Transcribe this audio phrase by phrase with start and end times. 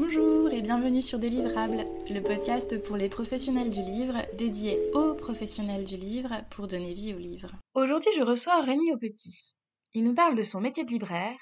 [0.00, 5.84] Bonjour et bienvenue sur Délivrables, le podcast pour les professionnels du livre, dédié aux professionnels
[5.84, 7.50] du livre pour donner vie au livre.
[7.74, 9.56] Aujourd'hui, je reçois Rémi Aupetit.
[9.94, 11.36] Il nous parle de son métier de libraire,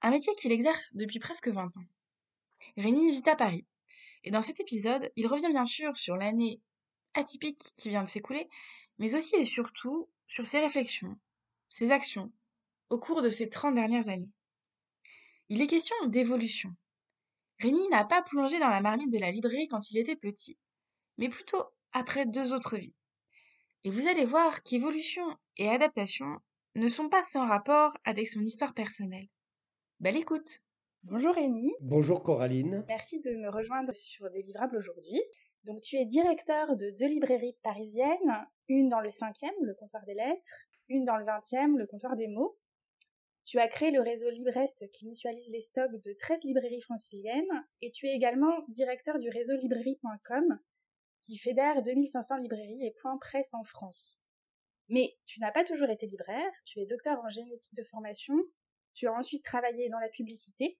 [0.00, 1.84] un métier qu'il exerce depuis presque 20 ans.
[2.78, 3.66] Rémi vit à Paris,
[4.24, 6.62] et dans cet épisode, il revient bien sûr sur l'année
[7.12, 8.48] atypique qui vient de s'écouler,
[8.98, 11.18] mais aussi et surtout sur ses réflexions,
[11.68, 12.32] ses actions,
[12.88, 14.32] au cours de ces 30 dernières années.
[15.50, 16.74] Il est question d'évolution,
[17.60, 20.58] Rémi n'a pas plongé dans la marmite de la librairie quand il était petit,
[21.18, 22.94] mais plutôt après deux autres vies.
[23.84, 25.24] Et vous allez voir qu'évolution
[25.58, 26.38] et adaptation
[26.74, 29.28] ne sont pas sans rapport avec son histoire personnelle.
[30.00, 30.60] Belle écoute
[31.02, 31.74] Bonjour Rémi.
[31.80, 32.82] Bonjour Coraline.
[32.88, 35.20] Merci de me rejoindre sur des livrables aujourd'hui.
[35.64, 40.14] Donc tu es directeur de deux librairies parisiennes, une dans le cinquième, le comptoir des
[40.14, 42.56] lettres, une dans le vingtième, le comptoir des mots,
[43.44, 47.90] tu as créé le réseau Librest qui mutualise les stocks de 13 librairies franciliennes et
[47.90, 50.58] tu es également directeur du réseau librairie.com
[51.22, 54.22] qui fédère 2500 librairies et points presse en France.
[54.88, 58.34] Mais tu n'as pas toujours été libraire, tu es docteur en génétique de formation,
[58.94, 60.78] tu as ensuite travaillé dans la publicité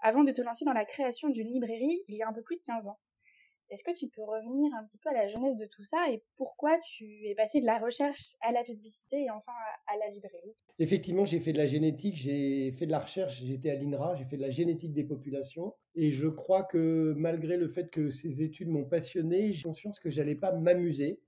[0.00, 2.56] avant de te lancer dans la création d'une librairie il y a un peu plus
[2.56, 3.00] de 15 ans.
[3.70, 6.22] Est-ce que tu peux revenir un petit peu à la jeunesse de tout ça et
[6.36, 9.52] pourquoi tu es passé de la recherche à la publicité et enfin
[9.88, 10.54] à, la librairie?
[10.78, 14.24] Effectivement, j'ai fait de la génétique, j'ai fait de la recherche, j'étais à l'INRA, j'ai
[14.24, 15.74] fait de la génétique des populations.
[15.96, 20.10] Et je crois que malgré le fait que ces études m'ont passionné, j'ai conscience que
[20.10, 21.18] j'allais pas m'amuser.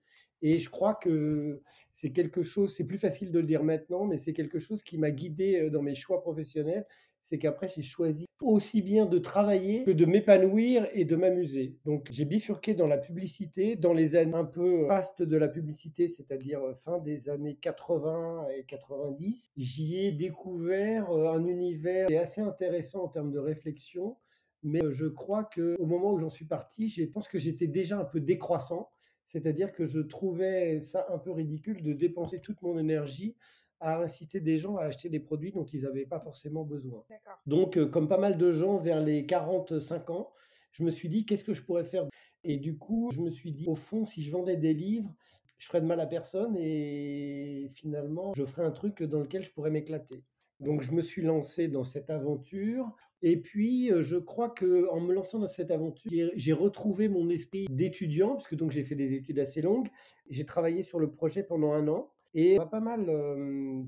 [0.41, 4.19] Et je crois que c'est quelque chose, c'est plus facile de le dire maintenant, mais
[4.19, 6.87] c'est quelque chose qui m'a guidé euh, dans mes choix professionnels
[7.29, 11.77] c'est qu'après, j'ai choisi aussi bien de travailler que de m'épanouir et de m'amuser.
[11.85, 16.09] Donc, j'ai bifurqué dans la publicité, dans les années un peu fastes de la publicité,
[16.09, 19.51] c'est-à-dire euh, fin des années 80 et 90.
[19.59, 24.17] J'y ai découvert euh, un univers assez intéressant en termes de réflexion,
[24.63, 27.99] mais euh, je crois qu'au moment où j'en suis parti, je pense que j'étais déjà
[27.99, 28.89] un peu décroissant.
[29.27, 33.37] C'est-à-dire que je trouvais ça un peu ridicule de dépenser toute mon énergie
[33.81, 37.05] à inciter des gens à acheter des produits dont ils n'avaient pas forcément besoin.
[37.47, 40.33] Donc, euh, comme pas mal de gens vers les 45 ans,
[40.73, 42.07] je me suis dit, qu'est-ce que je pourrais faire?
[42.45, 45.13] Et du coup, je me suis dit, au fond, si je vendais des livres,
[45.59, 49.51] je ferais de mal à personne et finalement, je ferais un truc dans lequel je
[49.51, 50.23] pourrais m'éclater.
[50.61, 52.91] Donc, je me suis lancé dans cette aventure.
[53.23, 57.29] Et puis, euh, je crois que en me lançant dans cette aventure, j'ai retrouvé mon
[57.31, 59.89] esprit d'étudiant, puisque donc j'ai fait des études assez longues.
[60.31, 62.13] J'ai travaillé sur le projet pendant un an.
[62.35, 63.11] Et pas mal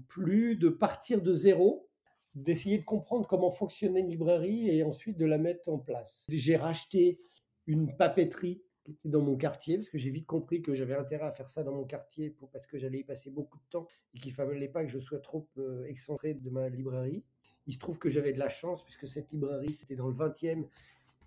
[0.09, 1.89] plu de partir de zéro,
[2.34, 6.25] d'essayer de comprendre comment fonctionnait une librairie et ensuite de la mettre en place.
[6.28, 7.21] J'ai racheté
[7.67, 11.27] une papeterie qui était dans mon quartier, parce que j'ai vite compris que j'avais intérêt
[11.27, 14.19] à faire ça dans mon quartier parce que j'allais y passer beaucoup de temps et
[14.19, 15.47] qu'il ne fallait pas que je sois trop
[15.87, 17.22] excentré de ma librairie.
[17.67, 20.65] Il se trouve que j'avais de la chance, puisque cette librairie, c'était dans le 20e,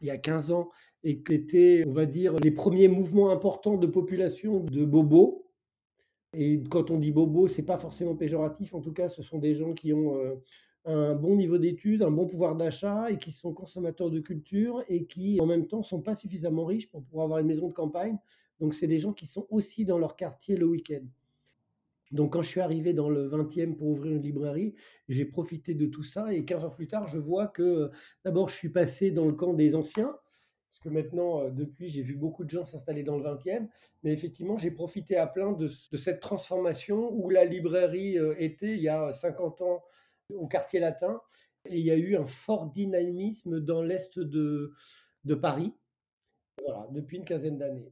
[0.02, 0.72] il y a 15 ans,
[1.04, 5.43] et que c'était, on va dire, les premiers mouvements importants de population de Bobo,
[6.34, 8.74] et quand on dit bobo, c'est pas forcément péjoratif.
[8.74, 10.36] En tout cas, ce sont des gens qui ont euh,
[10.86, 15.06] un bon niveau d'études, un bon pouvoir d'achat et qui sont consommateurs de culture et
[15.06, 18.18] qui, en même temps, sont pas suffisamment riches pour pouvoir avoir une maison de campagne.
[18.60, 21.04] Donc, c'est des gens qui sont aussi dans leur quartier le week-end.
[22.12, 24.76] Donc, quand je suis arrivé dans le 20e pour ouvrir une librairie,
[25.10, 26.34] j'ai profité de tout ça.
[26.34, 27.90] Et 15 ans plus tard, je vois que
[28.24, 30.16] d'abord, je suis passé dans le camp des anciens,
[30.90, 33.68] maintenant, euh, depuis, j'ai vu beaucoup de gens s'installer dans le 20e,
[34.04, 35.68] mais effectivement, j'ai profité à plein de,
[35.98, 39.84] cette transformation où la librairie euh, était, il y a 50 ans,
[40.34, 41.22] au quartier latin,
[41.66, 44.74] et il y a eu un fort dynamisme dans l'est de,
[45.26, 45.74] de Paris,
[46.66, 47.92] voilà, depuis une quinzaine d'années.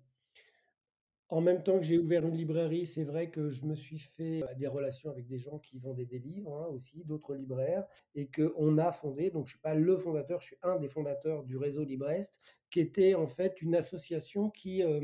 [1.31, 4.41] En même temps que j'ai ouvert une librairie, c'est vrai que je me suis fait
[4.41, 8.29] bah, des relations avec des gens qui vendaient des livres hein, aussi, d'autres libraires, et
[8.29, 11.43] qu'on a fondé, donc je ne suis pas le fondateur, je suis un des fondateurs
[11.43, 12.37] du réseau Librest,
[12.69, 14.99] qui était en fait une association qui euh,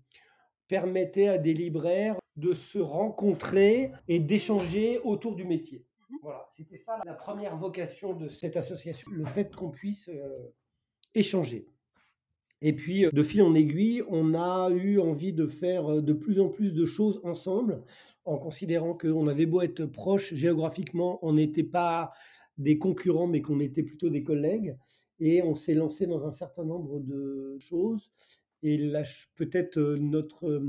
[0.67, 5.85] permettait à des libraires de se rencontrer et d'échanger autour du métier.
[6.09, 10.53] Mmh voilà, c'était ça la première vocation de cette association, le fait qu'on puisse euh,
[11.15, 11.69] échanger.
[12.61, 16.49] Et puis, de fil en aiguille, on a eu envie de faire de plus en
[16.49, 17.83] plus de choses ensemble,
[18.25, 22.11] en considérant qu'on avait beau être proches géographiquement, on n'était pas
[22.57, 24.75] des concurrents, mais qu'on était plutôt des collègues.
[25.19, 28.11] Et on s'est lancé dans un certain nombre de choses.
[28.63, 28.91] Et
[29.35, 30.61] peut-être notre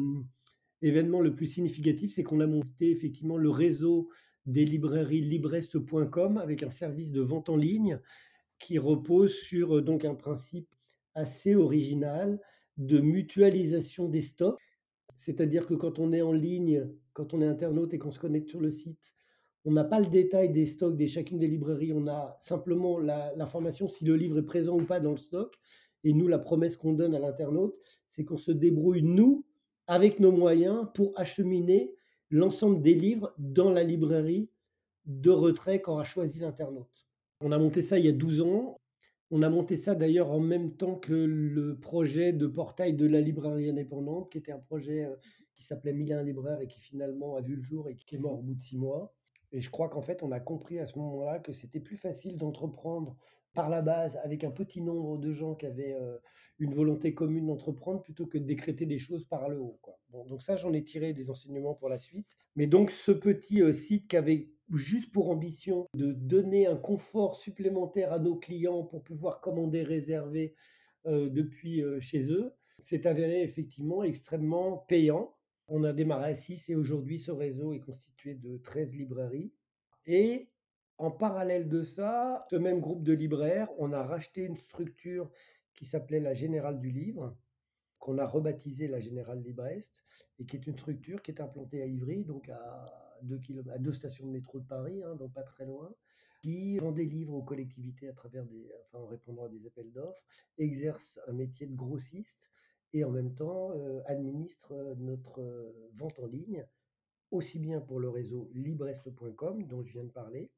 [0.82, 4.08] événement le plus significatif, c'est qu'on a monté effectivement le réseau
[4.46, 8.00] des librairies librest.com avec un service de vente en ligne
[8.58, 10.68] qui repose sur donc un principe
[11.14, 12.40] assez original
[12.76, 14.58] de mutualisation des stocks.
[15.18, 18.48] C'est-à-dire que quand on est en ligne, quand on est internaute et qu'on se connecte
[18.48, 19.12] sur le site,
[19.64, 23.88] on n'a pas le détail des stocks de chacune des librairies, on a simplement l'information
[23.88, 25.54] si le livre est présent ou pas dans le stock.
[26.04, 27.74] Et nous, la promesse qu'on donne à l'internaute,
[28.08, 29.44] c'est qu'on se débrouille, nous,
[29.86, 31.92] avec nos moyens, pour acheminer
[32.30, 34.48] l'ensemble des livres dans la librairie
[35.06, 37.08] de retrait qu'aura choisi l'internaute.
[37.40, 38.78] On a monté ça il y a 12 ans.
[39.30, 43.20] On a monté ça d'ailleurs en même temps que le projet de portail de la
[43.20, 45.16] librairie indépendante, qui était un projet euh,
[45.54, 48.38] qui s'appelait Mille libraire et qui finalement a vu le jour et qui est mort
[48.38, 49.14] au bout de six mois.
[49.52, 52.36] Et je crois qu'en fait, on a compris à ce moment-là que c'était plus facile
[52.36, 53.16] d'entreprendre
[53.54, 56.16] par la base avec un petit nombre de gens qui avaient euh,
[56.58, 59.78] une volonté commune d'entreprendre plutôt que de décréter des choses par le haut.
[60.28, 62.28] Donc ça, j'en ai tiré des enseignements pour la suite.
[62.56, 67.36] Mais donc ce petit euh, site qui avait juste pour ambition de donner un confort
[67.36, 70.54] supplémentaire à nos clients pour pouvoir commander, réserver
[71.06, 75.34] euh, depuis chez eux, s'est avéré effectivement extrêmement payant
[75.68, 79.52] on a démarré à 6 et aujourd'hui, ce réseau est constitué de 13 librairies.
[80.06, 80.48] Et
[80.96, 85.30] en parallèle de ça, ce même groupe de libraires, on a racheté une structure
[85.74, 87.36] qui s'appelait la Générale du Livre,
[87.98, 90.04] qu'on a rebaptisée la Générale Librest,
[90.38, 93.40] et qui est une structure qui est implantée à Ivry, donc à deux,
[93.72, 95.92] à deux stations de métro de Paris, hein, donc pas très loin,
[96.40, 100.22] qui vend des livres aux collectivités à travers des, en répondant à des appels d'offres,
[100.58, 102.38] exerce un métier de grossiste
[102.92, 106.66] et en même temps euh, administre euh, notre euh, vente en ligne,
[107.30, 110.50] aussi bien pour le réseau librest.com dont je viens de parler,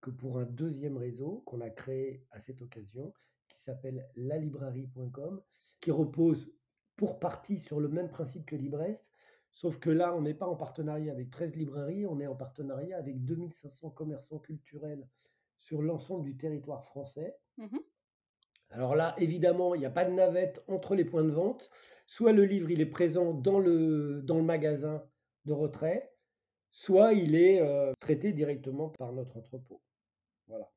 [0.00, 3.12] que pour un deuxième réseau qu'on a créé à cette occasion,
[3.48, 5.42] qui s'appelle lalibrairie.com,
[5.80, 6.52] qui repose
[6.96, 9.04] pour partie sur le même principe que Librest,
[9.58, 12.96] sauf que là, on n'est pas en partenariat avec 13 librairies, on est en partenariat
[12.96, 15.04] avec 2500 commerçants culturels
[15.58, 17.36] sur l'ensemble du territoire français.
[17.58, 17.78] Mmh
[18.70, 21.70] alors là, évidemment, il n'y a pas de navette entre les points de vente.
[22.06, 25.02] Soit le livre, il est présent dans le, dans le magasin
[25.46, 26.12] de retrait,
[26.70, 29.80] soit il est euh, traité directement par notre entrepôt.
[30.48, 30.70] Voilà.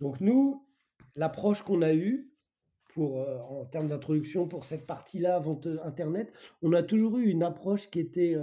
[0.00, 0.68] Donc nous,
[1.16, 2.30] l'approche qu'on a eue
[3.00, 7.42] euh, en termes d'introduction pour cette partie-là, vente euh, Internet, on a toujours eu une
[7.42, 8.36] approche qui était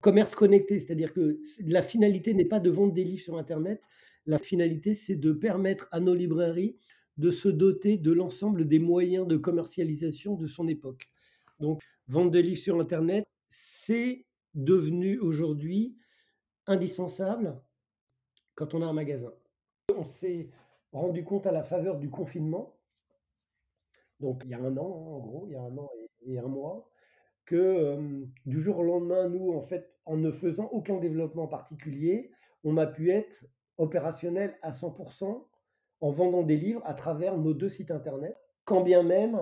[0.00, 3.82] commerce connecté, c'est-à-dire que la finalité n'est pas de vendre des livres sur Internet,
[4.26, 6.76] la finalité c'est de permettre à nos librairies
[7.16, 11.10] de se doter de l'ensemble des moyens de commercialisation de son époque.
[11.58, 14.24] Donc, vendre des livres sur Internet, c'est
[14.54, 15.96] devenu aujourd'hui
[16.66, 17.60] indispensable
[18.54, 19.32] quand on a un magasin.
[19.96, 20.50] On s'est
[20.92, 22.77] rendu compte à la faveur du confinement,
[24.20, 25.90] donc il y a un an, hein, en gros, il y a un an
[26.26, 26.90] et, un mois,
[27.46, 32.30] que du jour au lendemain, nous, en fait, en ne faisant aucun développement particulier,
[32.64, 33.46] on a pu être
[33.78, 35.46] opérationnel à 100%
[36.00, 39.40] en vendant des livres à travers nos deux sites internet, quand bien même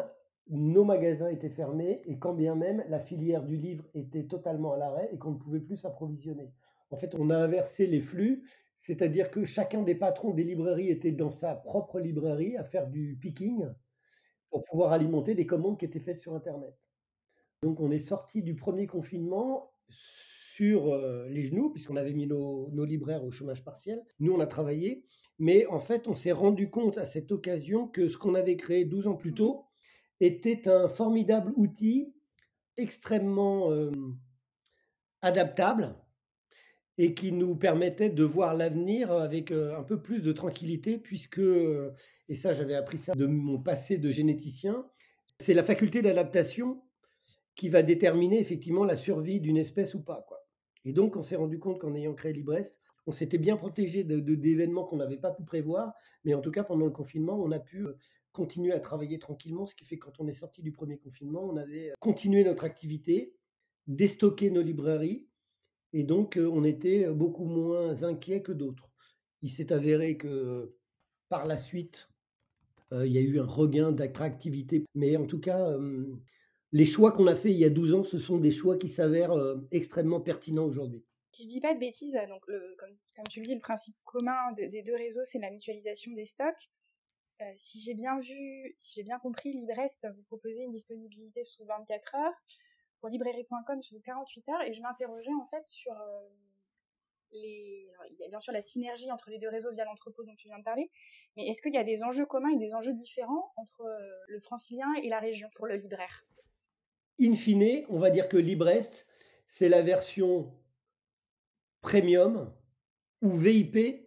[0.48, 4.76] nos magasins étaient fermés et quand bien même la filière du livre était totalement à
[4.76, 6.52] l'arrêt et qu'on ne pouvait plus s'approvisionner.
[6.90, 8.44] En fait, on a inversé les flux,
[8.78, 13.18] c'est-à-dire que chacun des patrons des librairies était dans sa propre librairie à faire du
[13.20, 13.66] picking
[14.50, 16.74] pour pouvoir alimenter des commandes qui étaient faites sur Internet.
[17.62, 22.70] Donc on est sorti du premier confinement sur euh, les genoux, puisqu'on avait mis nos,
[22.72, 24.02] nos, libraires au chômage partiel.
[24.20, 25.04] Nous, on a travaillé
[25.38, 28.84] mais en fait, on s'est rendu compte à cette occasion que ce qu'on avait créé
[28.84, 29.66] 12 ans plus tôt
[30.20, 32.14] était un formidable outil
[32.76, 33.70] extrêmement
[35.20, 35.94] adaptable
[36.98, 41.40] et qui nous permettait de voir l'avenir avec un peu plus de tranquillité, puisque,
[42.28, 44.86] et ça j'avais appris ça de mon passé de généticien,
[45.38, 46.82] c'est la faculté d'adaptation
[47.54, 50.24] qui va déterminer effectivement la survie d'une espèce ou pas.
[50.26, 50.38] Quoi.
[50.84, 54.84] Et donc on s'est rendu compte qu'en ayant créé Librest, on s'était bien protégé d'événements
[54.84, 55.92] qu'on n'avait pas pu prévoir,
[56.24, 57.96] mais en tout cas, pendant le confinement, on a pu euh,
[58.32, 61.44] continuer à travailler tranquillement, ce qui fait que quand on est sorti du premier confinement,
[61.44, 63.32] on avait euh, continué notre activité,
[63.86, 65.26] déstocké nos librairies,
[65.98, 68.90] et donc euh, on était beaucoup moins inquiet que d'autres.
[69.42, 70.74] Il s'est avéré que
[71.28, 72.08] par la suite,
[72.92, 75.76] il y a eu un regain d'attractivité, mais en tout cas,
[76.72, 78.88] les choix qu'on a faits il y a 12 ans, ce sont des choix qui
[78.88, 79.36] s'avèrent
[79.72, 81.04] extrêmement pertinents aujourd'hui
[81.36, 82.46] si je dis pas de bêtises, donc
[82.78, 82.96] comme,
[83.28, 86.70] tu le dis, le principe commun des deux réseaux, c'est la mutualisation des stocks.
[87.42, 91.66] Euh, si j'ai bien vu, si j'ai bien compris, Librest, vous proposez une disponibilité sous
[91.66, 92.32] 24 heures,
[93.00, 96.28] pour librairie.com sous 48 heures, et je m'interrogeais en fait sur euh,
[97.32, 97.88] les...
[98.10, 100.48] il y a bien sûr la synergie entre les deux réseaux via l'entrepôt dont tu
[100.48, 100.90] viens de parler,
[101.36, 103.98] mais est-ce qu'il y a des enjeux communs et des enjeux différents entre euh,
[104.28, 106.24] le francilien et la région pour le libraire?
[107.20, 109.06] In fine, on va dire que Librest,
[109.46, 110.52] c'est la version
[111.80, 112.52] premium
[113.22, 114.06] ou VIP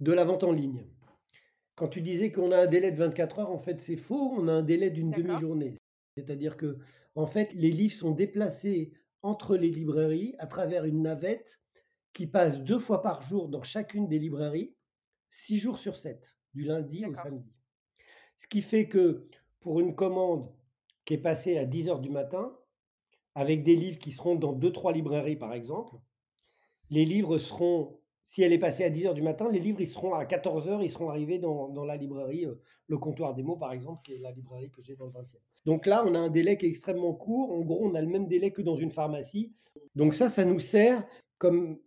[0.00, 0.84] de la vente en ligne.
[1.74, 4.32] Quand tu disais qu'on a un délai de 24 heures, en fait, c'est faux.
[4.36, 5.74] On a un délai d'une demi-journée.
[6.18, 6.78] C'est-à-dire que,
[7.14, 11.60] en fait, les livres sont déplacés entre les librairies à travers une navette
[12.12, 14.74] qui passe deux fois par jour dans chacune des librairies,
[15.30, 17.52] six jours sur sept, du lundi au samedi.
[18.36, 19.28] Ce qui fait que
[19.60, 20.52] pour une commande
[21.04, 22.56] qui est passée à 10 heures du matin,
[23.34, 25.96] avec des livres qui seront dans 2-3 librairies par exemple,
[26.90, 29.86] les livres seront, si elle est passée à 10 heures du matin, les livres ils
[29.86, 33.42] seront à 14 heures, ils seront arrivés dans, dans la librairie, euh, le comptoir des
[33.42, 35.38] mots par exemple, qui est la librairie que j'ai dans le 20e.
[35.64, 37.50] Donc là, on a un délai qui est extrêmement court.
[37.52, 39.52] En gros, on a le même délai que dans une pharmacie.
[39.94, 41.06] Donc ça, ça nous sert
[41.38, 41.78] comme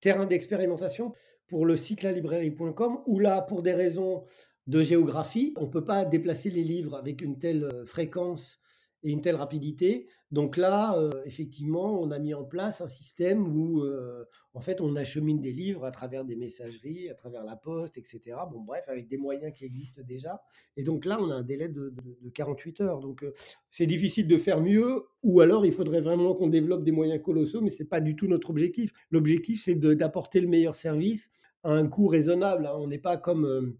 [0.00, 1.12] terrain d'expérimentation
[1.46, 4.24] pour le site lalibrairie.com, où là, pour des raisons
[4.66, 8.61] de géographie, on ne peut pas déplacer les livres avec une telle euh, fréquence
[9.02, 10.06] et une telle rapidité.
[10.30, 14.80] Donc là, euh, effectivement, on a mis en place un système où, euh, en fait,
[14.80, 18.20] on achemine des livres à travers des messageries, à travers la poste, etc.
[18.50, 20.40] Bon, bref, avec des moyens qui existent déjà.
[20.76, 21.92] Et donc là, on a un délai de,
[22.34, 23.00] 48 heures.
[23.00, 23.32] Donc euh,
[23.68, 27.60] c'est difficile de faire mieux, ou alors il faudrait vraiment qu'on développe des moyens colossaux,
[27.60, 28.92] mais ce n'est pas du tout notre objectif.
[29.10, 31.30] L'objectif, c'est d'apporter le meilleur service
[31.62, 32.66] à un coût raisonnable.
[32.66, 32.74] Hein.
[32.76, 33.76] On n'est pas comme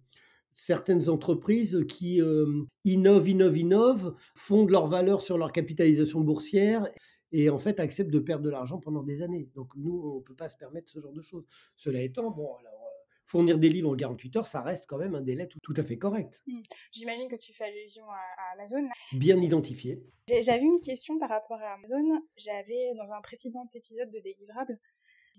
[0.54, 6.88] certaines entreprises qui euh, innovent, innovent, innovent, fondent leur valeur sur leur capitalisation boursière
[7.32, 9.48] et en fait acceptent de perdre de l'argent pendant des années.
[9.54, 11.46] Donc nous, on ne peut pas se permettre ce genre de choses.
[11.76, 12.92] Cela étant, bon, alors, euh,
[13.24, 15.96] fournir des livres en 48 heures, ça reste quand même un délai tout, à fait
[15.96, 16.42] correct.
[16.46, 16.60] Mmh.
[16.92, 18.86] J'imagine que tu fais allusion à, Amazon.
[19.12, 20.02] Bien identifié.
[20.28, 22.04] J'avais une question par rapport à Amazon.
[22.36, 24.78] J'avais, dans un précédent épisode de Délivrable,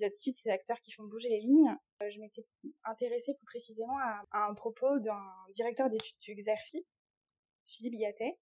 [0.02, 1.76] autres sites, ces acteurs qui font bouger les lignes.
[2.02, 2.46] Euh, je m'étais
[2.86, 5.24] intéressée plus précisément à, un propos d'un
[5.54, 6.86] directeur d'études du Xerfi,
[7.68, 8.40] Philippe Gattet,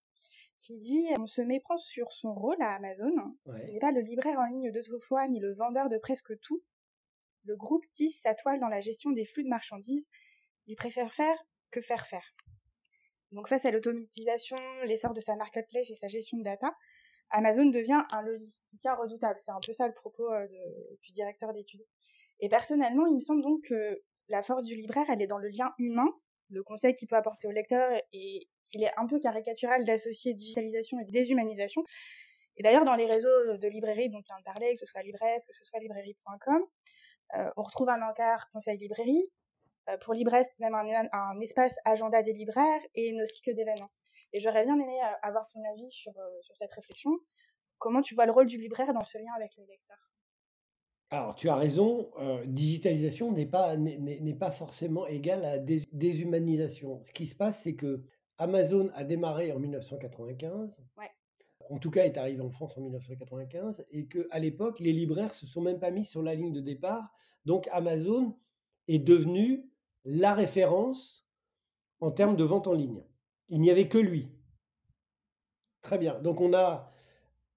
[0.59, 3.11] qui dit on se méprend sur son rôle à Amazon.
[3.47, 6.63] Ce n'est pas le libraire en ligne d'autrefois ni le vendeur de presque tout.
[7.45, 10.07] Le groupe tisse sa toile dans la gestion des flux de marchandises.
[10.67, 11.37] Il préfère faire
[11.71, 12.35] que faire faire.
[13.31, 16.75] Donc face à l'automatisation, l'essor de sa marketplace et sa gestion de data,
[17.31, 19.39] Amazon devient un logisticien redoutable.
[19.39, 20.47] C'est un peu ça le propos euh,
[21.01, 21.85] du directeur d'études.
[22.39, 25.49] Et personnellement, il me semble donc que la force du libraire, elle est dans le
[25.49, 26.07] lien humain,
[26.49, 30.99] le conseil qu'il peut apporter au lecteur et qu'il est un peu caricatural d'associer digitalisation
[30.99, 31.83] et déshumanisation.
[32.57, 35.53] Et d'ailleurs, dans les réseaux de librairies dont on parlait, que ce soit Libresse, que
[35.53, 36.61] ce soit librairie.com,
[37.37, 39.29] euh, on retrouve un encart conseil librairie,
[39.89, 43.91] euh, pour Libresse, même un, espace agenda des libraires et nos cycles d'événements.
[44.33, 47.11] Et j'aurais bien aimé euh, avoir ton avis sur, euh, sur cette réflexion.
[47.77, 49.97] Comment tu vois le rôle du libraire dans ce lien avec le lecteur
[51.13, 57.03] alors, tu as raison, euh, digitalisation n'est pas, n'est pas forcément égale à déshumanisation.
[57.03, 58.05] Ce qui se passe, c'est que
[58.37, 60.81] Amazon a démarré en 1995,
[61.69, 65.45] en tout cas est arrivé en France en 1995, et qu'à l'époque, les libraires se
[65.45, 67.11] sont même pas mis sur la ligne de départ.
[67.43, 68.37] Donc, Amazon
[68.87, 69.69] est devenu
[70.05, 71.27] la référence
[71.99, 73.03] en termes de vente en ligne.
[73.51, 74.29] Il n'y avait que lui.
[75.81, 76.19] Très bien.
[76.21, 76.91] Donc on a,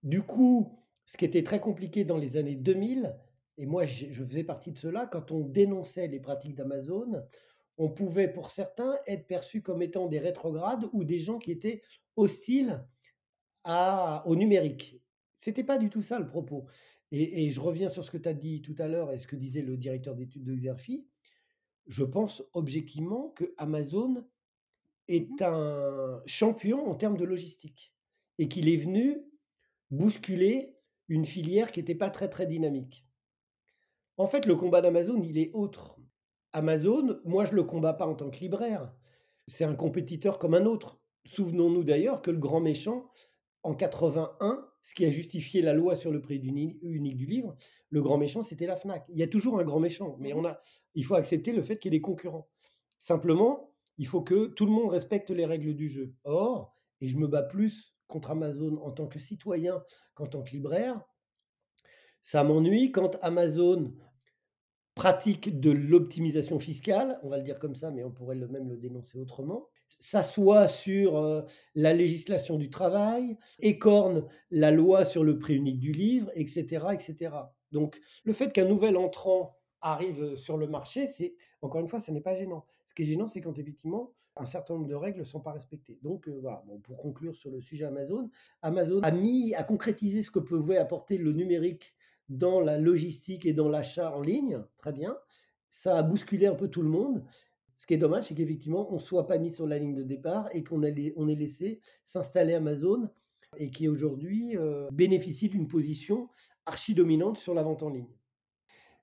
[0.03, 3.17] du coup, ce qui était très compliqué dans les années 2000,
[3.57, 7.25] et moi je faisais partie de cela, quand on dénonçait les pratiques d'Amazon,
[7.79, 11.81] on pouvait pour certains être perçus comme étant des rétrogrades ou des gens qui étaient
[12.17, 12.85] hostiles
[13.65, 15.01] au numérique.
[15.41, 16.67] C'était pas du tout ça le propos.
[17.13, 19.37] Et, je reviens sur ce que tu as dit tout à l'heure et ce que
[19.37, 21.07] disait le directeur d'études de Xerfi.
[21.87, 24.25] Je pense objectivement que Amazon
[25.09, 27.95] est mmh un champion en termes de logistique
[28.39, 29.23] et qu'il est venu
[29.91, 30.77] bousculer
[31.09, 33.07] une filière qui n'était pas très très dynamique.
[34.17, 35.99] En fait, le combat d'Amazon, il est autre.
[36.53, 38.93] Amazon, moi je ne le combats pas en tant que libraire.
[39.49, 41.01] C'est un compétiteur comme un autre.
[41.27, 43.11] Souvenons-nous d'ailleurs que le grand méchant,
[43.63, 47.57] en 81, ce qui a justifié la loi sur le prix unique du livre,
[47.91, 49.05] le grand méchant, c'était la FNAC.
[49.09, 50.61] Il y a toujours un grand méchant, mais mmh on a,
[50.95, 52.49] il faut accepter le fait qu'il y ait des concurrents.
[52.99, 56.15] Simplement, il faut que tout le monde respecte les règles du jeu.
[56.25, 59.83] Or, et je me bats plus contre Amazon en tant que citoyen
[60.15, 61.01] qu'en tant que libraire,
[62.23, 63.93] ça m'ennuie quand Amazon
[64.95, 68.69] pratique de l'optimisation fiscale, on va le dire comme ça, mais on pourrait le même
[68.69, 71.43] le dénoncer autrement, s'assoit sur euh,
[71.75, 76.87] la législation du travail, écorne la loi sur le prix unique du livre, etc.
[76.93, 77.35] etc.
[77.73, 82.11] Donc le fait qu'un nouvel entrant arrive sur le marché, c'est encore une fois, ce
[82.11, 82.65] n'est pas gênant.
[82.95, 85.51] Ce qui est gênant, c'est quand effectivement un certain nombre de règles ne sont pas
[85.51, 85.99] respectées.
[86.03, 88.31] Donc euh, voilà, bon, pour conclure sur le sujet Amazon,
[88.63, 91.93] Amazon a mis, a concrétisé ce que pouvait apporter le numérique
[92.29, 95.17] dans la logistique et dans l'achat en ligne, très bien.
[95.71, 97.25] Ça a bousculé un peu tout le monde.
[97.77, 100.05] Ce qui est dommage, c'est qu'effectivement, on ne soit pas mis sur la ligne de
[100.05, 100.83] départ et qu'on
[101.17, 103.11] on ait laissé s'installer Amazon
[103.57, 106.29] et qui aujourd'hui euh, bénéficie d'une position
[106.65, 108.15] archi-dominante sur la vente en ligne.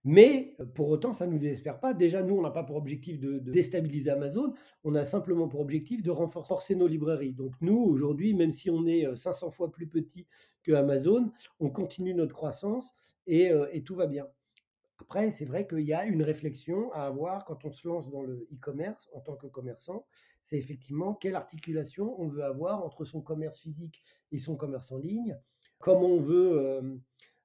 [0.04, 1.94] Mais pour autant, ça ne nous désespère pas.
[1.94, 4.54] Déjà, nous, on n'a pas pour objectif de, déstabiliser Amazon,
[4.84, 7.34] on a simplement pour objectif de renforcer nos librairies.
[7.34, 10.28] Donc nous, aujourd'hui, même si on est 500 fois plus petit
[10.64, 12.94] que Amazon, on continue notre croissance
[13.28, 14.28] et, et tout va bien.
[15.02, 18.22] Après, c'est vrai qu'il y a une réflexion à avoir quand on se lance dans
[18.22, 20.06] le e-commerce en tant que commerçant.
[20.44, 24.98] C'est effectivement quelle articulation on veut avoir entre son commerce physique et son commerce en
[24.98, 25.38] ligne.
[25.80, 26.98] Comment on veut euh,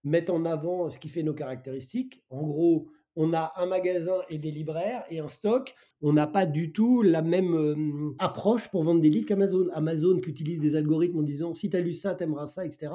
[0.07, 2.23] mettre en avant ce qui fait nos caractéristiques.
[2.31, 5.75] En gros, on a un magasin et des libraires et un stock.
[6.01, 9.69] On n'a pas du tout la même euh, approche pour vendre des livres qu'Amazon.
[9.73, 12.65] Amazon qui utilise des algorithmes en disant si tu as lu ça, tu aimeras ça,
[12.65, 12.93] etc.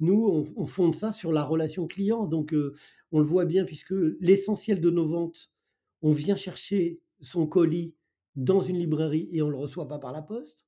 [0.00, 2.24] Nous, on, fonde ça sur la relation client.
[2.24, 2.74] Donc, euh,
[3.12, 5.50] on le voit bien puisque l'essentiel de nos ventes,
[6.00, 7.94] on vient chercher son colis
[8.36, 10.66] dans une librairie et on ne le reçoit pas par la poste.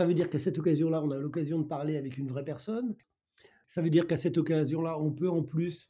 [0.00, 2.96] Ça veut dire qu'à cette occasion-là, on a l'occasion de parler avec une vraie personne.
[3.66, 5.88] Ça veut dire qu'à cette occasion-là, on peut en plus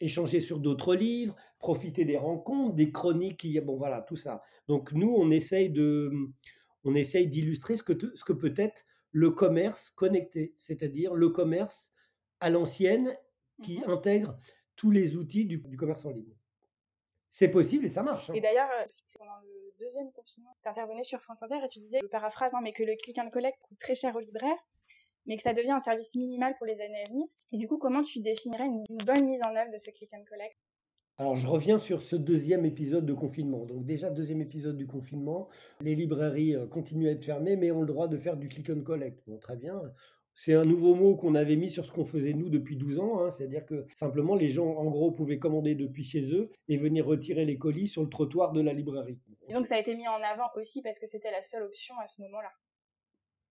[0.00, 4.42] échanger sur d'autres livres, profiter des rencontres, des chroniques, bon voilà, tout ça.
[4.68, 6.10] Donc nous, on essaye de,
[6.84, 11.92] on essaye d'illustrer ce que, ce que peut être le commerce connecté, c'est-à-dire le commerce
[12.40, 13.16] à l'ancienne
[13.62, 14.36] qui mmh intègre
[14.74, 16.34] tous les outils du, commerce en ligne.
[17.28, 18.30] C'est possible et ça marche.
[18.30, 18.34] Hein.
[18.34, 18.84] Et d'ailleurs, euh,
[19.16, 22.60] pendant le deuxième confinement, tu intervenais sur France Inter et tu disais, je paraphrase, hein,
[22.62, 24.58] mais que le click and collect coûte très cher aux libraires
[25.26, 27.26] mais que ça devient un service minimal pour les années à venir.
[27.52, 30.24] Et du coup, comment tu définirais une, bonne mise en œuvre de ce click and
[30.28, 30.56] collect?
[31.16, 33.64] Alors, je reviens sur ce deuxième épisode de confinement.
[33.66, 35.48] Donc, déjà, deuxième épisode du confinement,
[35.80, 38.68] les librairies euh, continuent à être fermées, mais ont le droit de faire du click
[38.70, 39.22] and collect.
[39.28, 39.80] Bon, très bien.
[40.36, 43.20] C'est un nouveau mot qu'on avait mis sur ce qu'on faisait nous depuis 12 ans,
[43.20, 43.30] hein.
[43.30, 47.44] c'est-à-dire que simplement les gens en gros pouvaient commander depuis chez eux et venir retirer
[47.44, 49.20] les colis sur le trottoir de la librairie.
[49.50, 52.08] donc ça a été mis en avant aussi parce que c'était la seule option à
[52.08, 52.50] ce moment-là?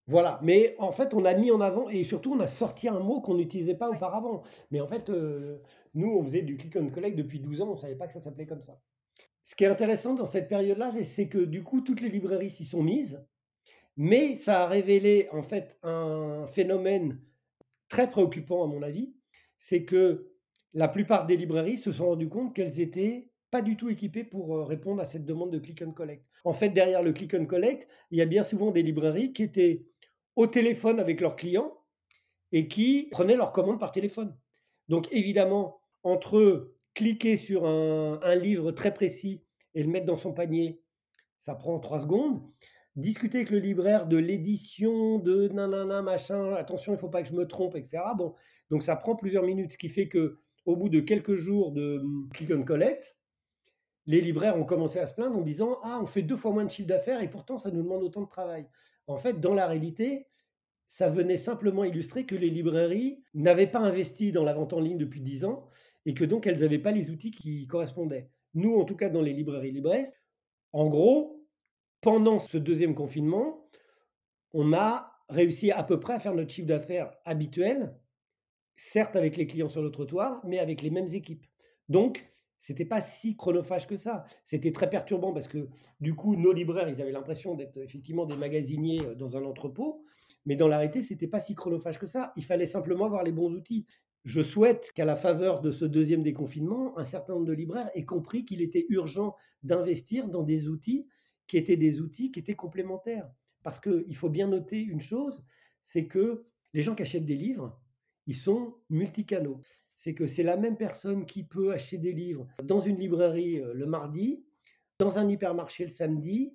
[0.08, 3.00] Voilà, mais en fait, on a mis en avant et surtout, on a sorti un
[3.00, 4.44] mot qu'on n'utilisait pas auparavant.
[4.70, 5.62] Mais en fait, euh,
[5.94, 8.14] nous, on faisait du click and collect depuis 12 ans, on ne savait pas que
[8.14, 8.80] ça s'appelait comme ça.
[9.44, 12.66] Ce qui est intéressant dans cette période-là, c'est que du coup, toutes les librairies s'y
[12.66, 13.24] sont mises,
[13.96, 17.20] mais ça a révélé en fait un phénomène
[17.90, 19.14] très préoccupant à mon avis,
[19.58, 20.32] c'est que
[20.74, 24.56] la plupart des librairies se sont rendues compte qu'elles étaient pas du tout équipées pour
[24.56, 26.26] euh, répondre à cette demande de click and collect.
[26.44, 29.44] En fait, derrière le click and collect, il y a bien souvent des librairies qui
[29.44, 29.86] étaient
[30.36, 31.74] au téléphone avec leurs clients
[32.52, 34.36] et qui prenaient leurs commandes par téléphone.
[34.90, 40.82] Donc évidemment, entre cliquer sur un, livre très précis et le mettre dans son panier,
[41.40, 42.42] ça prend trois secondes.
[42.96, 47.30] Discuter avec le libraire de l'édition de nanana machin, attention, il ne faut pas que
[47.30, 48.04] je me trompe, etc.
[48.16, 48.36] Bon,
[48.70, 52.00] donc ça prend plusieurs minutes, ce qui fait que au bout de quelques jours de
[52.00, 53.18] hum, click and collect,
[54.06, 56.66] les libraires ont commencé à se plaindre en disant Ah, on fait deux fois moins
[56.66, 58.68] de chiffre d'affaires et pourtant ça nous demande autant de travail.
[59.08, 60.28] En fait, dans la réalité,
[60.94, 65.00] ça venait simplement illustrer que les librairies n'avaient pas investi dans la vente en ligne
[65.00, 65.68] depuis dix ans
[66.06, 68.30] et que donc elles n'avaient pas les outils qui correspondaient.
[68.54, 70.14] Nous, en tout cas, dans les librairies Librest,
[70.72, 71.44] en gros,
[72.00, 73.68] pendant ce deuxième confinement,
[74.52, 77.98] on a réussi à peu près à faire notre chiffre d'affaires habituel,
[78.76, 81.48] certes avec les clients sur le trottoir, mais avec les mêmes équipes.
[81.90, 82.24] Donc,
[82.60, 84.26] c'était pas si chronophage que ça.
[84.46, 85.70] C'était très perturbant parce que
[86.02, 90.06] du coup, nos libraires, ils avaient l'impression d'être effectivement des magasiniers euh, dans un entrepôt,
[90.46, 92.34] mais dans la réalité, c'était pas si chronophage que ça.
[92.36, 93.86] Il fallait simplement avoir les bons outils.
[94.26, 98.06] Je souhaite qu'à la faveur de ce deuxième déconfinement, un certain nombre de libraires aient
[98.06, 101.08] compris qu'il était urgent d'investir dans des outils
[101.48, 103.30] qui étaient des outils qui étaient complémentaires.
[103.64, 105.44] Parce qu'il faut bien noter une chose,
[105.82, 107.80] c'est que les gens qui achètent des livres,
[108.28, 109.62] ils sont multicanaux
[109.96, 113.74] c'est que c'est la même personne qui peut acheter des livres dans une librairie euh,
[113.74, 114.44] le mardi,
[115.00, 116.54] dans un hypermarché le samedi,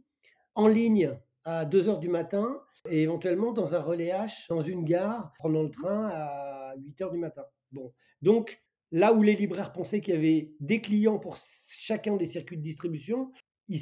[0.54, 4.84] en ligne à 2 heures du matin et éventuellement dans un relais H dans une
[4.84, 7.44] gare, prenant le train à 8 heures du matin.
[7.72, 7.92] Bon.
[8.22, 12.56] Donc, là où les libraires pensaient qu'il y avait des clients pour chacun des circuits
[12.56, 13.30] de distribution,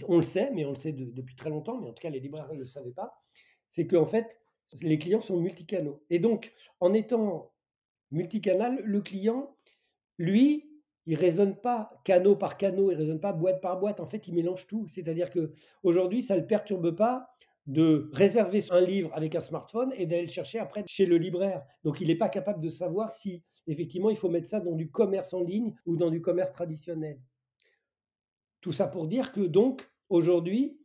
[0.08, 2.20] on le sait, mais on le sait depuis très longtemps, mais en tout cas les
[2.20, 3.22] libraires ne le savaient pas,
[3.68, 4.40] c'est qu'en fait,
[4.82, 6.02] les clients sont multicanaux.
[6.10, 7.52] Et donc, en étant
[8.10, 9.56] multicanal, le client,
[10.18, 10.68] lui,
[11.06, 14.00] il raisonne pas canot par canot, il raisonne pas boîte par boîte.
[14.00, 14.88] En fait, il mélange tout.
[14.88, 15.52] C'est-à-dire que
[15.84, 17.28] aujourd'hui, ça le perturbe pas
[17.66, 21.62] de réserver un livre avec un smartphone et d'aller le chercher après chez le libraire.
[21.84, 24.90] Donc, il n'est pas capable de savoir si effectivement il faut mettre ça dans du
[24.90, 27.20] commerce en ligne ou dans du commerce traditionnel.
[28.60, 30.80] Tout ça pour dire que donc aujourd'hui,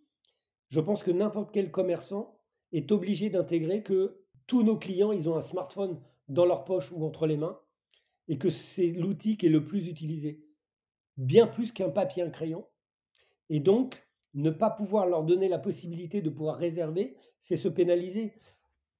[0.70, 2.39] je pense que n'importe quel commerçant
[2.72, 7.06] est obligé d'intégrer que tous nos clients, ils ont un smartphone dans leur poche ou
[7.06, 7.60] entre les mains,
[8.28, 10.44] et que c'est l'outil qui est le plus utilisé,
[11.17, 12.65] bien plus qu'un papier, un crayon.
[13.50, 18.34] Et donc, ne pas pouvoir leur donner la possibilité de pouvoir réserver, c'est se pénaliser.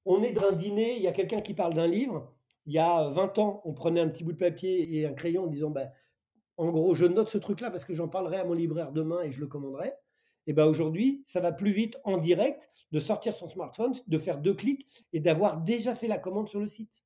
[0.06, 2.34] On est dans un dîner, il y a quelqu'un qui parle d'un livre.
[2.66, 5.44] Il y a 20 ans, on prenait un petit bout de papier et un crayon
[5.44, 5.90] en disant, ben,
[6.58, 9.32] en gros, je note ce truc-là parce que j'en parlerai à mon libraire demain et
[9.32, 9.94] je le commanderai.
[10.48, 14.40] Et ben aujourd'hui, ça va plus vite en direct de sortir son smartphone, de faire
[14.40, 17.04] deux clics et d'avoir déjà fait la commande sur le site.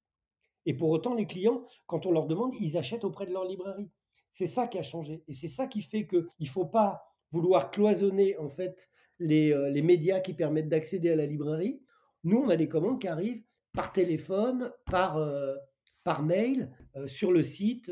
[0.66, 3.90] Et pour autant, les clients, quand on leur demande, ils achètent auprès de leur librairie.
[4.32, 5.24] C'est ça qui a changé.
[5.28, 9.70] Et c'est ça qui fait qu'il ne faut pas vouloir cloisonner en fait les, euh,
[9.70, 11.82] les médias qui permettent d'accéder à la librairie.
[12.24, 13.44] Nous, on a des commandes qui arrivent
[13.74, 15.56] par téléphone, par, euh,
[16.06, 17.92] par mail, euh, sur le site,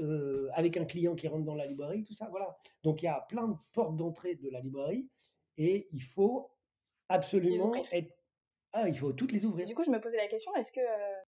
[0.53, 2.29] avec un client qui rentre dans la librairie, tout ça.
[2.29, 2.55] Voilà.
[2.83, 5.09] Donc il y a plein de portes d'entrée de la librairie
[5.57, 6.49] et il faut
[7.09, 8.11] absolument être
[8.75, 9.67] ah, il faut toutes les ouvrir.
[9.67, 10.81] Du coup, je me posais la question, est-ce que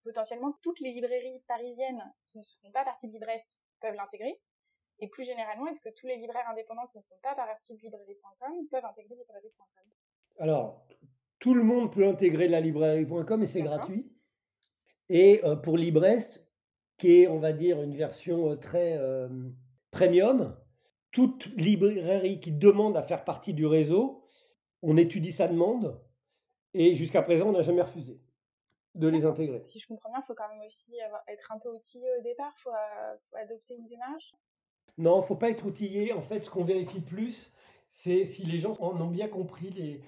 [0.04, 2.02] potentiellement toutes les librairies parisiennes
[2.32, 4.40] qui ne font pas partie de Librest peuvent l'intégrer?
[5.00, 7.82] Et plus généralement, est-ce que tous les libraires indépendants qui ne font pas partie de
[7.82, 9.84] librairie.com peuvent intégrer librairie.com
[10.40, 10.86] Alors,
[11.40, 14.10] tout le monde peut intégrer la librairie.com et c'est gratuit.
[15.10, 16.44] Et euh, pour Librest,
[16.98, 19.28] qui est, on va dire, une version euh, très euh,
[19.92, 20.58] premium,
[21.12, 24.24] toute librairie qui demande à faire partie du réseau,
[24.82, 26.02] on étudie sa demande
[26.74, 28.20] et jusqu'à présent, on n'a jamais refusé
[28.96, 29.64] de les intégrer.
[29.66, 30.96] Si je comprends bien, il faut quand même aussi
[31.28, 32.72] être un peu outillé au départ, il faut,
[33.30, 34.34] faut, adopter une démarche.
[34.98, 36.14] Non, faut pas être outillé.
[36.14, 37.52] En fait, ce qu'on vérifie plus,
[37.88, 40.02] c'est si les gens en ont bien compris les,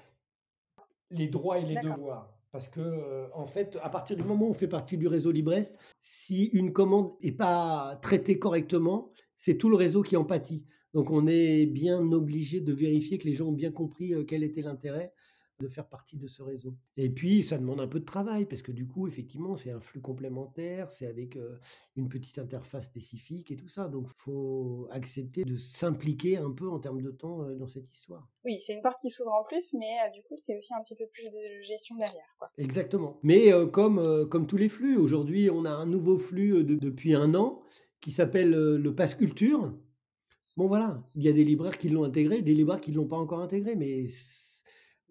[1.12, 2.34] les droits et les devoirs.
[2.52, 5.32] Parce que, euh, en fait, à partir du moment où on fait partie du réseau
[5.32, 10.66] Librest, si une commande n'est pas traitée correctement, c'est tout le réseau qui en pâtit.
[10.94, 14.44] Donc, on est bien obligé de vérifier que les gens ont bien compris euh, quel
[14.44, 15.14] était l'intérêt
[15.60, 16.76] de faire partie de ce réseau.
[16.98, 19.80] Et puis, ça demande un peu de travail, parce que du coup, effectivement, c'est un
[19.80, 21.38] flux complémentaire, c'est avec
[21.96, 23.88] une petite interface spécifique et tout ça.
[23.88, 28.28] Donc, il faut accepter de s'impliquer un peu en termes de temps dans cette histoire.
[28.46, 30.96] Oui, c'est une porte qui s'ouvre en plus, mais du coup, c'est aussi un petit
[30.96, 32.36] peu plus de gestion derrière.
[32.38, 32.50] Quoi.
[32.58, 33.20] Exactement.
[33.24, 37.62] Mais comme, comme tous les flux, aujourd'hui, on a un nouveau flux depuis un an
[38.00, 39.74] qui s'appelle le Pass Culture.
[40.56, 43.08] Bon, voilà, il y a des libraires qui l'ont intégré, des libraires qui ne l'ont
[43.08, 44.06] pas encore intégré, mais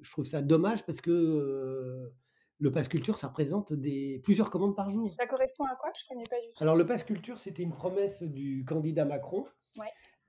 [0.00, 2.12] je trouve ça dommage parce que
[2.58, 5.14] le Pass Culture, ça représente des, plusieurs commandes par jour.
[5.18, 5.90] Ça correspond à quoi?
[5.96, 6.62] Je ne connais pas du tout.
[6.62, 9.46] Alors, le Pass Culture, c'était une promesse du candidat Macron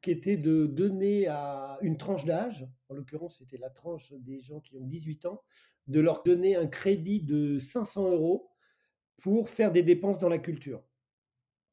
[0.01, 4.59] qui était de donner à une tranche d'âge, en l'occurrence, c'était la tranche des gens
[4.59, 5.43] qui ont 18 ans,
[5.87, 8.51] de leur donner un crédit de 500 euros
[9.17, 10.83] pour faire des dépenses dans la culture.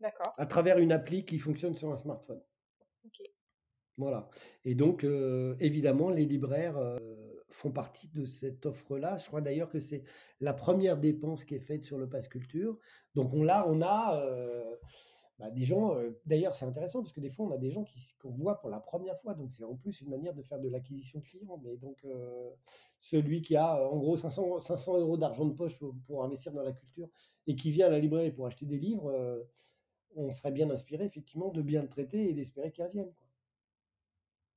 [0.01, 0.33] D'accord.
[0.39, 2.41] À travers une appli qui fonctionne sur un smartphone.
[3.05, 3.21] Ok.
[3.99, 4.31] Voilà.
[4.65, 5.05] Et donc,
[5.61, 6.79] évidemment, les libraires
[7.55, 9.17] font partie de cette offre-là.
[9.17, 10.03] Je crois d'ailleurs que c'est
[10.41, 12.77] la première dépense qui est faite sur le Pass Culture.
[13.15, 14.77] Donc on, là, on a euh,
[15.39, 15.97] bah, des gens.
[15.97, 17.85] Euh, d'ailleurs, c'est intéressant parce que des fois, on a des gens
[18.21, 19.35] qu'on voit pour la première fois.
[19.35, 21.61] Donc c'est en plus une manière de faire de l'acquisition de clients.
[21.65, 22.51] Mais donc euh,
[23.01, 26.73] celui qui a en gros 500, 500 euros d'argent de poche pour, investir dans la
[26.73, 27.09] culture
[27.47, 29.47] et qui vient à la librairie pour acheter des livres,
[30.17, 33.13] on serait bien inspiré effectivement de bien le traiter et d'espérer qu'il revienne.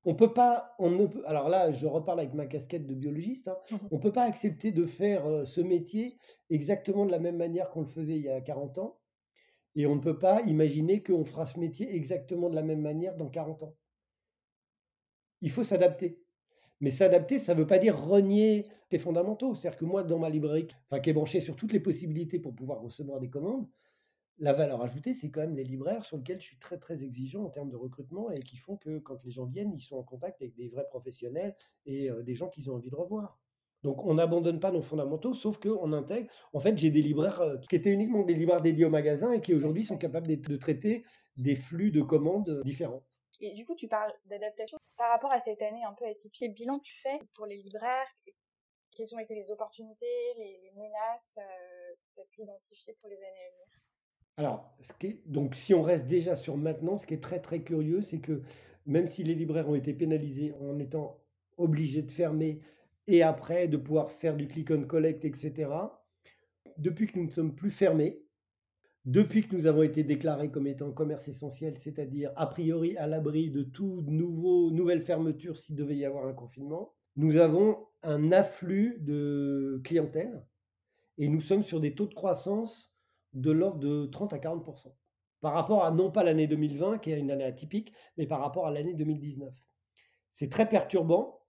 [0.06, 3.50] On peut pas, on ne peut, alors là, je reparle avec ma casquette de biologiste,
[3.50, 6.18] hein, mmh on peut pas accepter de faire ce métier
[6.50, 9.00] exactement de la même manière qu'on le faisait il y a 40 ans,
[9.76, 13.16] et on ne peut pas imaginer qu'on fera ce métier exactement de la même manière
[13.16, 13.76] dans 40 ans.
[15.42, 16.24] Il faut s'adapter.
[16.80, 19.56] Mais s'adapter, ça ne veut pas dire renier tes fondamentaux.
[19.56, 22.56] C'est-à-dire que moi, dans ma librairie, enfin, qui est branchée sur toutes les possibilités pour
[22.56, 23.68] pouvoir recevoir des commandes,
[24.40, 27.44] la valeur ajoutée, c'est quand même les libraires sur lesquels je suis très très exigeant
[27.44, 30.04] en termes de recrutement et qui font que quand les gens viennent, ils sont en
[30.04, 33.40] contact avec des vrais professionnels et des gens qu'ils ont envie de revoir.
[33.84, 36.30] Donc on n'abandonne pas nos fondamentaux, sauf qu'on intègre.
[36.54, 39.54] En fait, j'ai des libraires qui étaient uniquement des libraires dédiés au magasin et qui
[39.54, 41.06] aujourd'hui sont capables de traiter
[41.38, 43.04] des flux de commandes différents.
[43.40, 44.78] Et du coup, tu parles d'adaptation.
[44.98, 48.08] Par rapport à cette année un peu atypique, quel bilan tu fais pour les libraires?
[48.96, 53.28] Quelles ont été les opportunités, les menaces que tu as pu identifier pour les années
[53.28, 53.87] à venir?
[54.38, 54.72] Alors,
[55.26, 58.44] donc si on reste déjà sur maintenant, ce qui est très très curieux, c'est que
[58.86, 61.20] même si les libraires ont été pénalisés en étant
[61.58, 62.60] obligés de fermer
[63.08, 65.72] et après de pouvoir faire du click on collect, etc.,
[66.78, 68.22] depuis que nous ne sommes plus fermés,
[69.06, 73.50] depuis que nous avons été déclarés comme étant commerce essentiel, c'est-à-dire a priori à l'abri
[73.50, 79.82] de toute nouvelle fermeture s'il devait y avoir un confinement, nous avons un afflux de
[79.84, 80.46] clientèle
[81.18, 82.94] et nous sommes sur des taux de croissance
[83.34, 84.66] de l'ordre de 30 à 40
[85.42, 88.68] par rapport à non pas l'année 2020, qui est une année atypique, mais par rapport
[88.68, 89.54] à l'année 2019.
[90.32, 91.40] C'est très perturbant.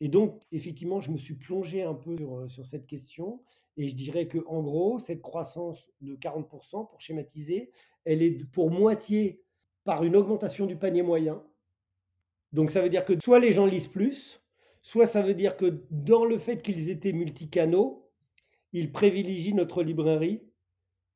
[0.00, 3.42] Et donc, effectivement, je me suis plongé un peu sur, sur cette question.
[3.76, 7.70] Et je dirais que, en gros, cette croissance de 40%, pour schématiser,
[8.04, 9.42] elle est pour moitié
[9.84, 11.42] par une augmentation du panier moyen.
[12.52, 14.40] Donc, ça veut dire que soit les gens lisent plus,
[14.82, 18.08] soit ça veut dire que dans le fait qu'ils étaient multicanaux,
[18.72, 20.47] ils privilégient notre librairie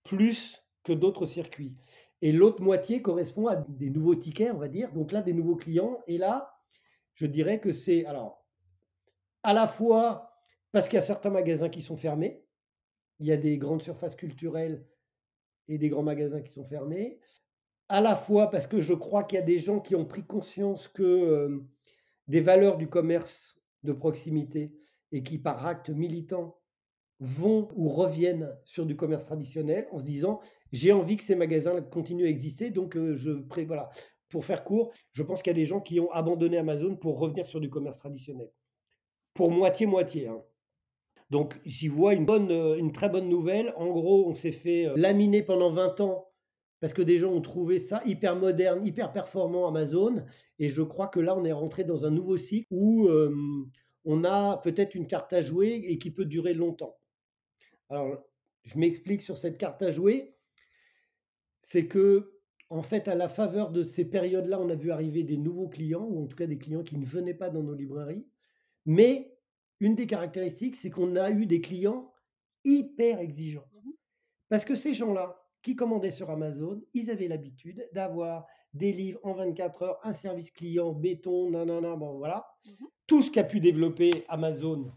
[0.05, 1.75] plus que d'autres circuits.
[2.21, 4.93] Et l'autre moitié correspond à des nouveaux tickets, on va dire.
[4.93, 6.01] Donc là, des nouveaux clients.
[6.07, 6.55] Et là,
[7.15, 8.43] je dirais que c'est alors
[9.43, 10.31] à la fois
[10.71, 12.45] parce qu'il y a certains magasins qui sont fermés,
[13.19, 14.87] il y a des grandes surfaces culturelles
[15.69, 17.21] et des grands magasins qui sont fermés.
[17.89, 20.25] à la fois parce que je crois qu'il y a des gens qui ont pris
[20.25, 21.61] conscience que euh,
[22.27, 24.73] des valeurs du commerce de proximité
[25.11, 26.57] et qui, par acte militant,
[27.23, 30.41] vont ou reviennent sur du commerce traditionnel en se disant
[30.73, 33.91] j'ai envie que ces magasins continuent à exister, donc euh, je pré voilà.
[34.29, 37.19] Pour faire court, je pense qu'il y a des gens qui ont abandonné Amazon pour
[37.19, 38.51] revenir sur du commerce traditionnel.
[39.35, 40.29] Pour moitié-moitié.
[40.29, 40.43] Hein.
[41.31, 43.73] Donc j'y vois une, bonne, euh, une très bonne nouvelle.
[43.77, 46.29] En gros, on s'est fait euh, laminer pendant 20 ans
[46.81, 50.25] parce que des gens ont trouvé ça hyper moderne, hyper performant Amazon.
[50.59, 53.09] Et je crois que là, on est rentré dans un nouveau cycle où
[54.05, 56.97] on a peut-être une carte à jouer et qui peut durer longtemps.
[57.89, 58.25] Alors,
[58.65, 60.35] je m'explique sur cette carte à jouer.
[61.63, 62.33] C'est que,
[62.71, 66.05] en fait, à la faveur de ces périodes-là, on a vu arriver des nouveaux clients,
[66.05, 68.27] ou en tout cas des clients qui ne venaient pas dans nos librairies.
[68.87, 69.37] Mais
[69.81, 72.13] une des caractéristiques, c'est qu'on a eu des clients
[72.65, 73.69] hyper exigeants.
[73.73, 73.91] Mmh
[74.49, 79.35] Parce que ces gens-là, qui commandaient sur Amazon, ils avaient l'habitude d'avoir des livres en
[79.35, 82.47] 24 heures, un service client, béton, nanana, bon voilà.
[82.65, 84.93] Mmh Tout ce qu'a pu développer Amazon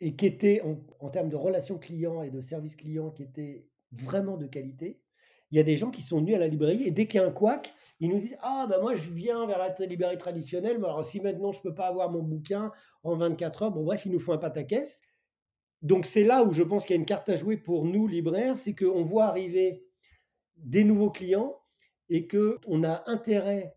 [0.00, 0.62] et qui était
[1.00, 5.00] en, termes de relations clients et de service client qui était vraiment de qualité.
[5.50, 7.22] Il y a des gens qui sont venus à la librairie et dès qu'il y
[7.22, 10.78] a un couac, ils nous disent Ah, ben moi je viens vers la librairie traditionnelle,
[10.78, 12.72] mais alors si maintenant je ne peux pas avoir mon bouquin
[13.04, 15.00] en 24 heures, bon bref, ils nous font un pataquès.
[15.82, 18.08] Donc c'est là où je pense qu'il y a une carte à jouer pour nous
[18.08, 19.84] libraires, c'est qu'on voit arriver
[20.56, 21.56] des nouveaux clients
[22.08, 23.76] et qu'on a intérêt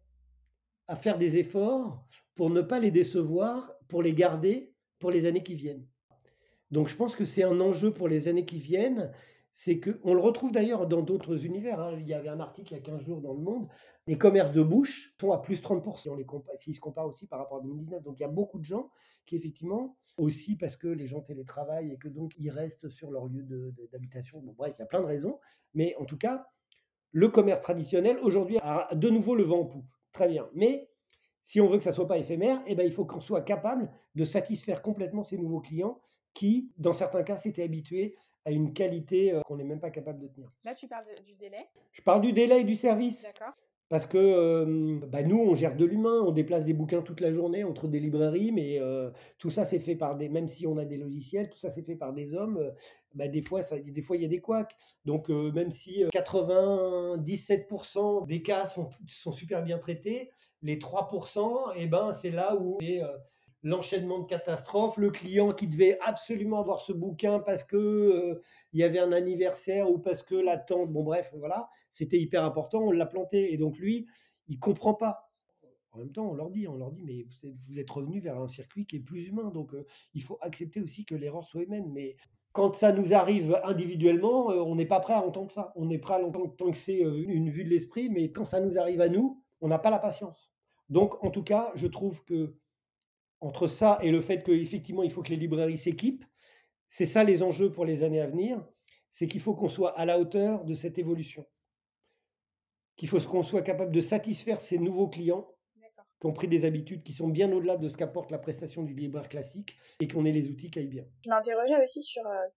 [0.88, 5.44] à faire des efforts pour ne pas les décevoir, pour les garder pour les années
[5.44, 5.86] qui viennent.
[6.72, 9.12] Donc je pense que c'est un enjeu pour les années qui viennent.
[9.54, 11.80] C'est que, on le retrouve d'ailleurs dans d'autres univers.
[11.80, 11.98] Hein.
[12.00, 13.68] Il y avait un article il y a 15 jours dans Le Monde.
[14.06, 16.28] Les commerces de bouche sont à plus 30%, si on les
[16.58, 18.04] s'ils se comparent aussi par rapport à 2019.
[18.04, 18.92] Donc il y a beaucoup de gens
[19.26, 23.26] qui, effectivement, aussi parce que les gens télétravaillent et que donc ils restent sur leur
[23.26, 23.44] lieu
[23.92, 24.40] d'habitation.
[24.42, 25.40] bon, bref, il y a plein de raisons.
[25.74, 26.48] Mais en tout cas,
[27.12, 29.88] le commerce traditionnel, aujourd'hui, a de nouveau le vent en poupe.
[30.12, 30.48] Très bien.
[30.54, 30.90] Mais
[31.46, 33.42] si on veut que ça ne soit pas éphémère, eh ben, il faut qu'on soit
[33.42, 36.02] capable de satisfaire complètement ces nouveaux clients
[36.38, 40.19] qui, dans certains cas, s'étaient habitués à une qualité euh, qu'on n'est même pas capable
[40.19, 40.52] de tenir.
[40.63, 41.65] Là, tu parles du délai?
[41.91, 43.23] Je parle du délai et du service.
[43.23, 43.56] D'accord.
[43.89, 47.34] Parce que euh, bah, nous, on gère de l'humain, on déplace des bouquins toute la
[47.34, 50.78] journée entre des librairies, mais euh, tout ça, c'est fait par des, même si on
[50.78, 52.71] a des logiciels, tout ça, c'est fait par des hommes.
[53.15, 54.78] bah, des fois, ça, des fois, il y a des couacs.
[55.06, 60.30] Donc, même si 97% des cas sont, sont, super bien traités,
[60.62, 62.78] les 3%, eh ben, c'est là où
[63.68, 68.80] l'enchaînement de catastrophes, le client qui devait absolument avoir ce bouquin parce que euh, il
[68.80, 72.92] y avait un anniversaire ou parce que l'attente, bon bref, voilà, c'était hyper important, on
[72.92, 74.08] l'a planté et donc lui,
[74.48, 75.30] il comprend pas.
[75.92, 77.26] En même temps, on leur dit, on leur dit, mais
[77.68, 80.80] vous êtes, revenu vers un circuit qui est plus humain, donc euh, il faut accepter
[80.80, 81.92] aussi que l'erreur soit humaine.
[81.92, 82.16] Mais
[82.54, 85.74] quand ça nous arrive individuellement, euh, on n'est pas prêt à entendre ça.
[85.76, 88.62] On est prêt à l'entendre tant que c'est une vue de l'esprit, mais quand ça
[88.62, 90.54] nous arrive à nous, on n'a pas la patience.
[90.90, 92.56] Donc, en tout cas, je trouve que
[93.41, 96.26] entre ça et le fait qu'effectivement, il faut que les librairies s'équipent,
[96.89, 98.65] c'est ça les enjeux pour les années à venir,
[99.10, 101.45] c'est qu'il faut qu'on soit à la hauteur de cette évolution.
[102.95, 105.47] Qu'il faut qu'on soit capable de satisfaire ces nouveaux clients
[106.19, 108.93] qui ont pris des habitudes qui sont bien au-delà de ce qu'apporte la prestation du
[108.93, 111.06] libraire classique et qu'on ait les outils qui aillent bien.
[111.23, 112.47] Je m'interrogeais aussi sur euh,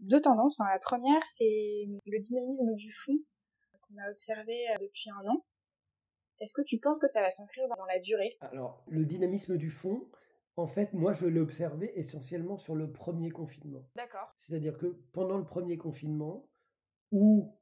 [0.00, 0.58] deux tendances.
[0.58, 3.16] La première, c'est le dynamisme du fond
[3.82, 5.44] qu'on a observé euh, depuis un an.
[6.40, 8.36] Est-ce que tu penses que ça va s'inscrire dans la durée?
[8.40, 10.08] Alors, le dynamisme du fond,
[10.56, 13.86] en fait, moi, je l'ai observé essentiellement sur le premier confinement.
[13.94, 14.34] D'accord.
[14.38, 16.48] C'est-à-dire que pendant le premier confinement,
[17.12, 17.56] où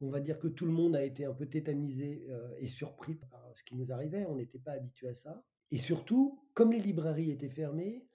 [0.00, 3.16] on va dire que tout le monde a été un peu tétanisé euh, et surpris
[3.16, 5.42] par ce qui nous arrivait, on n'était pas habitué à ça.
[5.70, 8.06] Et surtout, comme les librairies étaient fermées,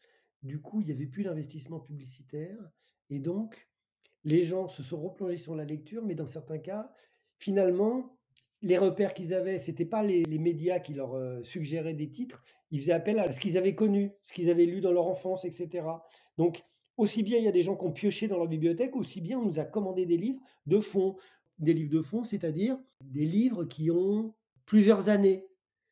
[0.41, 2.57] du coup, il n'y avait plus d'investissement publicitaire.
[3.09, 3.69] Et donc,
[4.23, 6.91] les gens se sont replongés sur la lecture, mais dans certains cas,
[7.37, 8.17] finalement,
[8.61, 12.43] les repères qu'ils avaient, ce n'était pas les, médias qui leur euh, suggéraient des titres,
[12.71, 15.45] ils faisaient appel à ce qu'ils avaient connu, ce qu'ils avaient lu dans leur enfance,
[15.45, 15.85] etc.
[16.37, 16.63] Donc,
[16.97, 19.39] aussi bien il y a des gens qui ont pioché dans leur bibliothèque, aussi bien
[19.39, 21.15] on nous a commandé des livres de fond.
[21.59, 24.33] Des livres de fond, c'est-à-dire des livres qui ont
[24.65, 25.45] plusieurs années,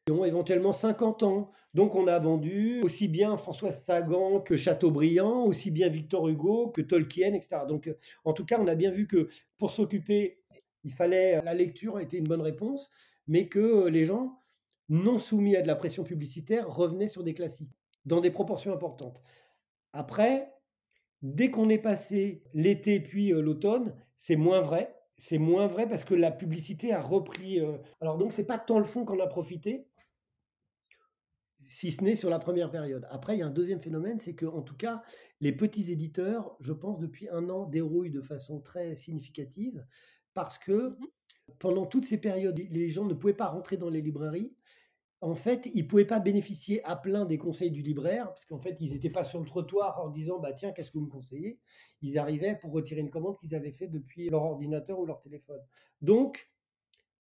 [0.06, 1.52] qui ont éventuellement 50 ans.
[1.74, 6.82] Donc on a vendu aussi bien François Sagan que Chateaubriand, aussi bien Victor Hugo que
[6.82, 7.62] Tolkien, etc.
[7.68, 7.94] Donc euh,
[8.26, 10.43] en tout cas, on a bien vu que pour s'occuper
[10.84, 12.92] il fallait, la lecture était une bonne réponse,
[13.28, 14.44] mais que les gens
[14.90, 19.22] non soumis à de la pression publicitaire revenaient sur des classiques, dans des proportions importantes.
[19.94, 20.54] Après,
[21.22, 24.96] dès qu'on est passé l'été puis l'automne, c'est moins vrai.
[25.18, 27.62] C'est moins vrai parce que la publicité a repris.
[28.02, 29.88] Alors donc c'est pas tant le fond qu'on a profité,
[31.66, 33.08] si ce n'est sur la première période.
[33.10, 35.02] Après, il y a un deuxième phénomène, c'est que en tout cas,
[35.40, 39.86] les petits éditeurs, je pense, depuis un an, dérouillent de façon très significative
[40.34, 41.08] parce que mmh
[41.60, 44.54] pendant toutes ces périodes, les gens ne pouvaient pas rentrer dans les librairies.
[45.22, 48.60] En fait, ils ne pouvaient pas bénéficier à plein des conseils du libraire, parce qu'en
[48.60, 51.10] fait, ils n'étaient pas sur le trottoir en disant bah, Tiens, qu'est-ce que vous me
[51.10, 51.60] conseillez?
[52.02, 55.62] Ils arrivaient pour retirer une commande qu'ils avaient faite depuis leur ordinateur ou leur téléphone.
[56.02, 56.50] Donc,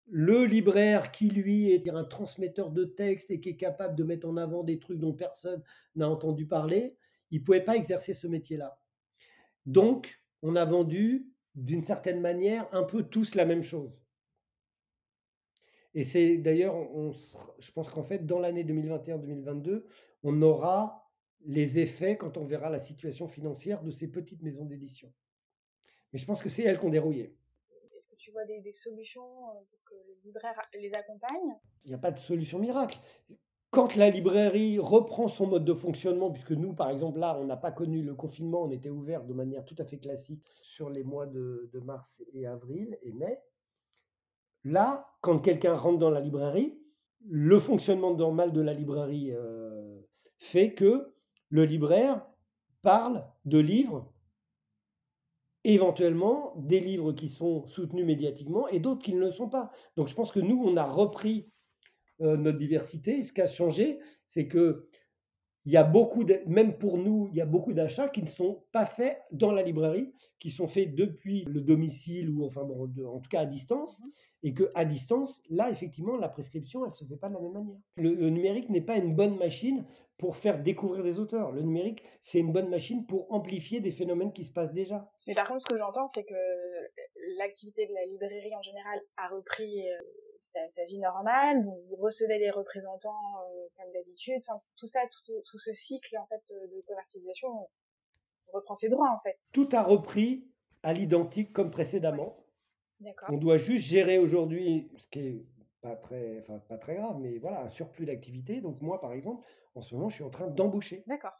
[0.07, 4.27] le libraire qui, lui, est un transmetteur de texte et qui est capable de mettre
[4.27, 5.63] en avant des trucs dont personne
[5.95, 6.97] n'a entendu parler,
[7.31, 8.77] il ne pouvait pas exercer ce métier-là.
[9.65, 14.05] Donc, on a vendu, d'une certaine manière, un peu tous la même chose.
[15.93, 16.75] Et c'est d'ailleurs,
[17.59, 19.83] je pense qu'en fait, dans l'année 2021-2022,
[20.23, 21.11] on aura
[21.45, 25.13] les effets quand on verra la situation financière de ces petites maisons d'édition.
[26.11, 27.35] Mais je pense que c'est elles qui ont dérouillé
[28.23, 31.57] tu vois des, solutions euh, pour que les libraires les accompagnent?
[31.83, 32.97] Il n'y a pas de solution miracle.
[33.73, 37.57] Quand la librairie reprend son mode de fonctionnement, puisque nous, par exemple, là, on n'a
[37.57, 41.03] pas connu le confinement, on était ouvert de manière tout à fait classique sur les
[41.03, 43.39] mois de, mars et avril et mai.
[44.63, 46.77] Là, quand quelqu'un rentre dans la librairie,
[47.27, 50.01] le fonctionnement normal de la librairie euh,
[50.37, 51.11] fait que
[51.49, 52.23] le libraire
[52.83, 54.13] parle de livres
[55.63, 59.71] éventuellement des livres qui sont soutenus médiatiquement et d'autres qui ne le sont pas.
[59.97, 61.49] Donc je pense que nous, on a repris
[62.23, 63.23] euh, notre diversité.
[63.23, 64.87] ce qui a changé, c'est que
[65.65, 68.65] il y a beaucoup, même pour nous, il y a beaucoup d'achats qui ne sont
[68.73, 73.19] pas faits dans la librairie, qui sont faits depuis le domicile ou enfin bon, en
[73.21, 74.09] tout cas à distance, mmh
[74.45, 77.53] et que à distance, là effectivement, la prescription, elle se fait pas de la même
[77.53, 77.77] manière.
[77.95, 79.85] Le, numérique n'est pas une bonne machine
[80.17, 81.53] pour faire découvrir des auteurs.
[81.53, 85.09] Le numérique, c'est une bonne machine pour amplifier des phénomènes qui se passent déjà.
[85.27, 86.35] Mais par contre, ce que j'entends, c'est que
[87.37, 89.95] l'activité de la librairie en général a repris euh,
[90.39, 91.63] sa, vie normale.
[91.63, 94.39] Vous, recevez les représentants euh, comme d'habitude.
[94.39, 97.69] Enfin, tout ça, tout, tout, ce cycle en fait de commercialisation
[98.53, 99.37] reprend ses droits en fait.
[99.53, 100.47] Tout a repris
[100.83, 102.37] à l'identique comme précédemment.
[103.29, 105.45] On doit juste gérer aujourd'hui, ce qui est
[105.81, 108.61] pas très, enfin, pas très grave, mais voilà, un surplus d'activité.
[108.61, 111.03] Donc moi, par exemple, en ce moment, je suis en train d'embaucher.
[111.07, 111.33] D'accord.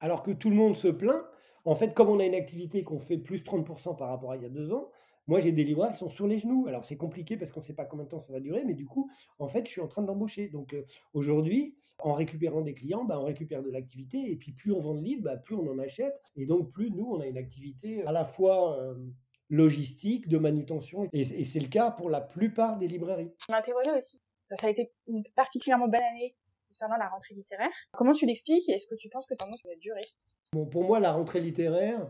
[0.00, 1.24] Alors que tout le monde se plaint,
[1.64, 4.42] en fait, comme on a une activité qu'on fait plus 30% par rapport à il
[4.42, 4.90] y a deux ans,
[5.26, 6.66] moi, j'ai des libraires qui sont sur les genoux.
[6.68, 8.74] Alors, c'est compliqué parce qu'on ne sait pas combien de temps ça va durer, mais
[8.74, 10.48] du coup, en fait, je suis en train d'embaucher.
[10.48, 14.30] Donc, euh, aujourd'hui, en récupérant des clients, bah, on récupère de l'activité.
[14.30, 16.20] Et puis, plus on vend de livres, bah, plus on en achète.
[16.36, 18.94] Et donc, plus nous, on a une activité à la fois euh,
[19.50, 21.08] logistique, de manutention.
[21.12, 23.32] Et, c'est le cas pour la plupart des librairies.
[23.48, 24.22] Je m'interrogeais aussi.
[24.54, 26.34] Ça a été une particulièrement bonne année
[26.68, 27.70] concernant la rentrée littéraire.
[27.92, 30.04] Comment tu l'expliques et est-ce que tu penses que ça va durer?
[30.52, 32.08] Bon, Pour moi, la rentrée littéraire,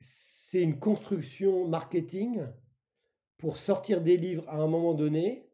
[0.00, 2.46] c'est une construction marketing
[3.38, 5.48] pour sortir des livres à un moment donné,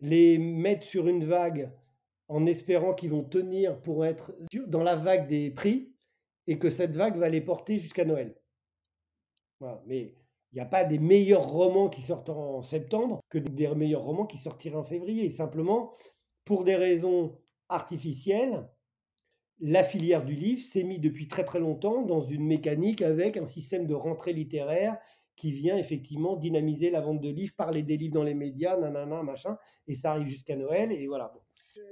[0.00, 1.72] les mettre sur une vague
[2.28, 4.34] en espérant qu'ils vont tenir pour être
[4.66, 5.92] dans la vague des prix
[6.46, 8.34] et que cette vague va les porter jusqu'à Noël.
[9.86, 10.14] Mais
[10.52, 14.26] il n'y a pas des meilleurs romans qui sortent en septembre que des meilleurs romans
[14.26, 15.30] qui sortiraient en février.
[15.30, 15.92] Simplement,
[16.44, 17.38] pour des raisons
[17.68, 18.68] artificielles,
[19.60, 23.46] la filière du livre s'est mise depuis très très longtemps dans une mécanique avec un
[23.46, 24.98] système de rentrée littéraire
[25.34, 29.22] qui vient effectivement dynamiser la vente de livres, parler des livres dans les médias, nanana,
[29.22, 31.32] machin, et ça arrive jusqu'à Noël, et voilà.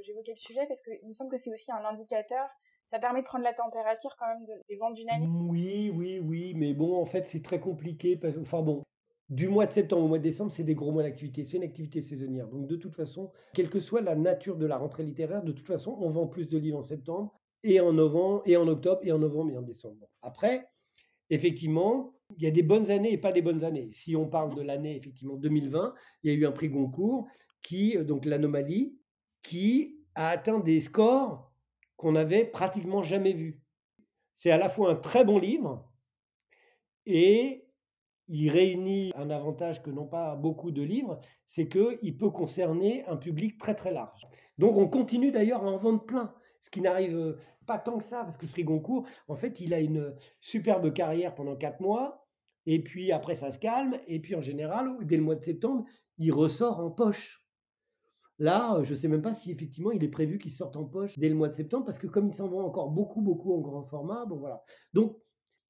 [0.03, 2.49] J'évoquais le sujet parce qu'il me semble que c'est aussi un indicateur
[2.90, 6.55] ça permet de prendre la température quand même des ventes d'une année Oui, oui, oui,
[6.55, 8.18] mais bon, en fait, c'est très compliqué.
[8.40, 8.85] Enfin bon,
[9.29, 11.44] du mois de septembre au mois de décembre, c'est des gros mois d'activité.
[11.44, 12.46] C'est une activité saisonnière.
[12.46, 15.66] Donc, de toute façon, quelle que soit la nature de la rentrée littéraire, de toute
[15.66, 19.11] façon, on vend plus de livres en septembre et en novembre, et en octobre, et
[19.11, 20.09] en novembre, et en décembre.
[20.22, 20.68] Après,
[21.31, 23.88] effectivement, il y a des bonnes années et pas des bonnes années.
[23.90, 27.27] Si on parle de l'année, effectivement, 2020, il y a eu un prix Goncourt
[27.62, 28.96] qui, euh, donc l'anomalie,
[29.47, 31.53] qui a atteint des scores
[31.97, 33.63] qu'on n'avait pratiquement jamais vu.
[34.35, 35.89] C'est à la fois un très bon livre
[37.07, 37.69] et
[38.27, 43.17] il réunit un avantage que n'ont pas beaucoup de livres, c'est qu'il peut concerner un
[43.17, 44.27] public très très large.
[44.59, 48.25] Donc on continue d'ailleurs à en vendre plein, ce qui n'arrive pas tant que ça,
[48.25, 52.27] parce que Frigoncourt, en fait, il a une superbe carrière pendant quatre mois,
[52.67, 55.85] et puis après ça se calme, et puis en général, dès le mois de septembre,
[56.19, 57.46] il ressort en poche.
[58.38, 61.19] Là, je ne sais même pas si effectivement il est prévu qu'il sorte en poche
[61.19, 63.61] dès le mois de septembre, parce que comme il s'en vend encore beaucoup, beaucoup en
[63.61, 64.63] grand format, bon voilà.
[64.92, 65.17] Donc,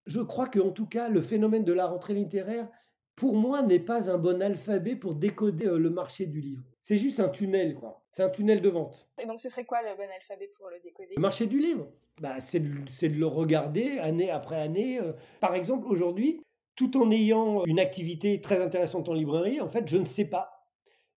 [0.07, 2.68] je crois qu'en tout cas, le phénomène de la rentrée littéraire,
[3.14, 6.62] pour moi, n'est pas un bon alphabet pour décoder le marché du livre.
[6.82, 8.05] C'est juste un tunnel, quoi.
[8.12, 9.09] C'est un tunnel de vente.
[9.20, 11.14] Et donc, ce serait quoi le bon alphabet pour le décoder?
[11.16, 11.88] Le marché du livre,
[12.20, 15.01] bah, c'est de, le regarder année après année.
[15.41, 16.43] Par exemple, aujourd'hui,
[16.76, 20.55] tout en ayant une activité très intéressante en librairie, en fait, je ne sais pas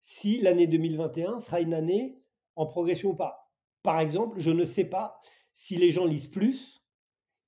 [0.02, 2.18] si l'année 2021 sera une année
[2.56, 3.50] en progression ou pas.
[3.82, 5.20] Par exemple, je ne sais pas
[5.54, 6.82] si les gens lisent plus,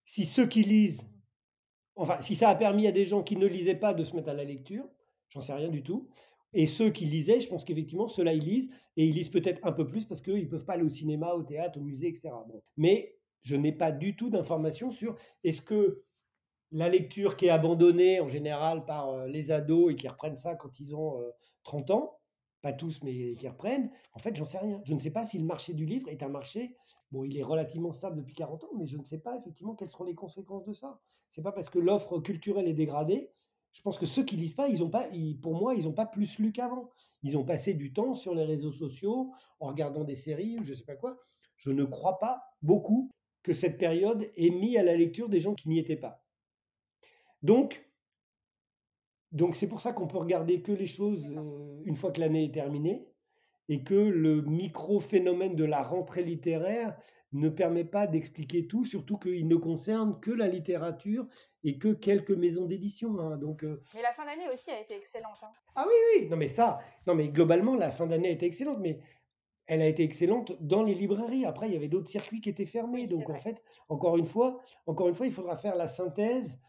[0.04, 1.02] si ceux qui lisent,
[1.96, 4.28] enfin, si ça a permis à des gens qui ne lisaient pas de se mettre
[4.28, 4.84] à la lecture,
[5.30, 6.08] j'en sais rien du tout,
[6.54, 9.72] Et ceux qui lisaient, je pense qu'effectivement, ceux-là, ils lisent, et ils lisent peut-être un
[9.72, 12.30] peu plus parce qu'ils ne peuvent pas aller au cinéma, au théâtre, au musée, etc.
[12.76, 16.04] Mais je n'ai pas du tout d'informations sur est-ce que
[16.70, 20.54] la lecture qui est abandonnée en général par euh, les ados et qui reprennent ça
[20.54, 21.22] quand ils ont
[21.64, 22.18] 30 euh, ans,
[22.62, 24.80] pas tous, mais qui reprennent, en fait, j'en sais rien.
[24.84, 26.76] Je ne sais pas si le marché du livre est un marché,
[27.10, 29.90] bon, il est relativement stable depuis 40 ans, mais je ne sais pas effectivement quelles
[29.90, 31.00] seront les conséquences de ça.
[31.30, 33.30] C'est pas parce que l'offre culturelle est dégradée.
[33.72, 35.08] Je pense que ceux qui lisent pas, ils ont pas,
[35.40, 36.90] pour moi, ils n'ont pas plus lu qu'avant.
[37.22, 40.74] Ils ont passé du temps sur les réseaux sociaux en regardant des séries ou je
[40.74, 41.18] sais pas quoi.
[41.56, 43.10] Je ne crois pas beaucoup
[43.42, 46.22] que cette période ait mis à la lecture des gens qui n'y étaient pas.
[47.42, 47.84] Donc,
[49.32, 52.44] donc c'est pour ça qu'on peut regarder que les choses euh, une fois que l'année
[52.44, 53.06] est terminée
[53.68, 56.96] et que le micro-phénomène de la rentrée littéraire
[57.32, 61.26] ne permet pas d'expliquer tout, surtout qu'il ne concerne que la littérature
[61.64, 63.18] et que quelques maisons d'édition.
[63.18, 65.38] Hein, donc, euh Mais la fin d'année aussi a été excellente.
[65.42, 65.50] Hein.
[65.74, 68.78] Ah oui, oui, non mais ça, non mais globalement, la fin d'année a été excellente,
[68.80, 69.00] mais
[69.66, 71.46] elle a été excellente dans les librairies.
[71.46, 73.06] Après, il y avait d'autres circuits qui étaient fermés.
[73.06, 76.60] donc en fait, encore une fois, encore une fois, il faudra faire la synthèse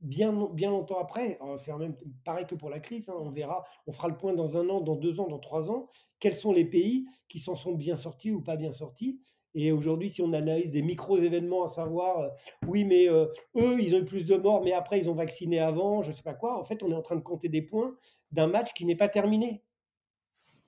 [0.00, 1.38] bien, bien longtemps après.
[1.58, 3.08] C'est même pareil que pour la crise.
[3.08, 5.70] Hein, on verra, on fera le point dans un an, dans deux ans, dans trois
[5.70, 5.88] ans.
[6.20, 9.20] Quels sont les pays qui s'en sont bien sortis ou pas bien sortis?
[9.58, 12.30] Et aujourd'hui, si on analyse des micro-événements, à savoir,
[12.66, 16.02] oui, mais eux, ils ont eu plus de morts, mais après, ils ont vacciné avant,
[16.02, 17.96] je ne sais pas quoi, en fait, on est en train de compter des points
[18.32, 19.62] d'un match qui n'est pas terminé.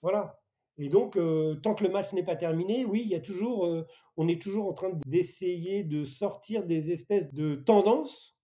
[0.00, 0.40] Voilà.
[0.78, 3.66] Et donc, euh, tant que le match n'est pas terminé, oui, il y a toujours,
[3.66, 8.37] euh, on est toujours en train d'essayer de sortir des espèces de tendances.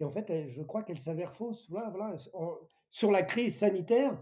[0.00, 1.66] Et en fait, je crois qu'elles s'avèrent fausses.
[1.70, 2.16] Voilà, voilà.
[2.90, 4.16] sur la crise sanitaire,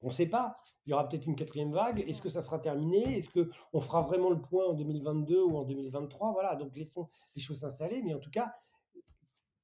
[0.00, 0.58] on ne sait pas.
[0.86, 2.04] Il y aura peut-être une quatrième vague.
[2.08, 3.16] Est-ce que ça sera terminé?
[3.16, 7.42] Est-ce qu'on fera vraiment le point en 2022 ou en 2023 Voilà, donc laissons les
[7.42, 8.02] choses s'installer.
[8.02, 8.54] Mais en tout cas,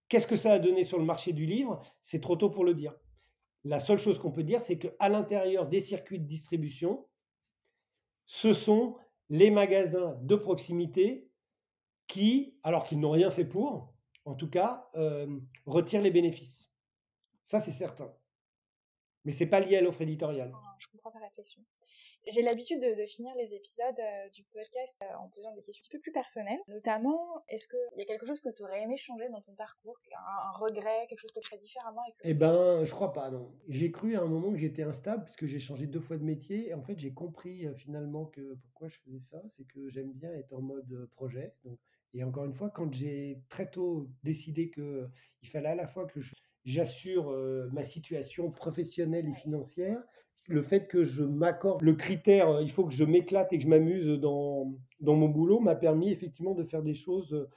[0.08, 1.80] qu'est-ce que ça a donné sur le marché du livre?
[2.00, 2.94] C'est trop tôt pour le dire.
[3.64, 7.06] La seule chose qu'on peut dire, c'est qu'à l'intérieur des circuits de distribution,
[8.26, 8.96] ce sont
[9.28, 11.30] les magasins de proximité
[12.08, 13.91] qui, alors qu'ils n'ont rien fait pour,
[14.24, 16.70] en tout cas, euh, retirent les bénéfices.
[17.44, 18.14] Ça, c'est certain.
[19.24, 20.52] Mais ce n'est pas lié à l'offre éditoriale.
[20.78, 21.62] Je comprends ta réflexion.
[22.28, 25.88] J'ai l'habitude de, finir les épisodes euh, du podcast euh, en posant des questions un
[25.88, 26.60] petit peu plus personnelles.
[26.68, 29.98] Notamment, est-ce qu'il y a quelque chose que tu aurais aimé changer dans ton parcours?
[30.16, 33.52] Un, regret, quelque chose que tu ferais différemment Eh ben, je crois pas, non.
[33.68, 36.68] J'ai cru à un moment que j'étais instable puisque j'ai changé deux fois de métier.
[36.68, 40.12] Et en fait, j'ai compris euh, finalement que pourquoi je faisais ça, c'est que j'aime
[40.12, 41.56] bien être en mode projet.
[42.14, 46.20] Et encore une fois, quand j'ai très tôt décidé qu'il fallait à la fois que
[46.64, 47.30] j'assure
[47.72, 50.02] ma situation professionnelle et financière
[50.48, 53.64] le fait que je m'accorde le critère, euh, il faut que je m'éclate et que
[53.64, 57.48] je m'amuse dans, dans mon boulot, m'a permis effectivement de faire des choses euh,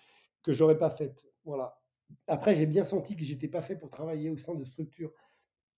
[0.44, 1.26] que j'aurais pas faites.
[1.44, 1.80] Voilà.
[2.28, 5.12] Après, j'ai bien senti que j'étais pas fait pour travailler au sein de structures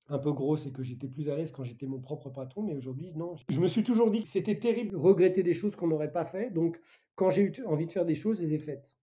[0.09, 2.63] un peu grosses et que j'étais plus à l'aise quand j'étais mon propre patron.
[2.63, 3.35] Mais aujourd'hui, non.
[3.49, 6.25] Je me suis toujours dit que c'était terrible de regretter des choses qu'on n'aurait pas
[6.25, 6.49] fait.
[6.49, 6.79] Donc,
[7.15, 8.97] quand j'ai eu envie de faire des choses, je les ai faites.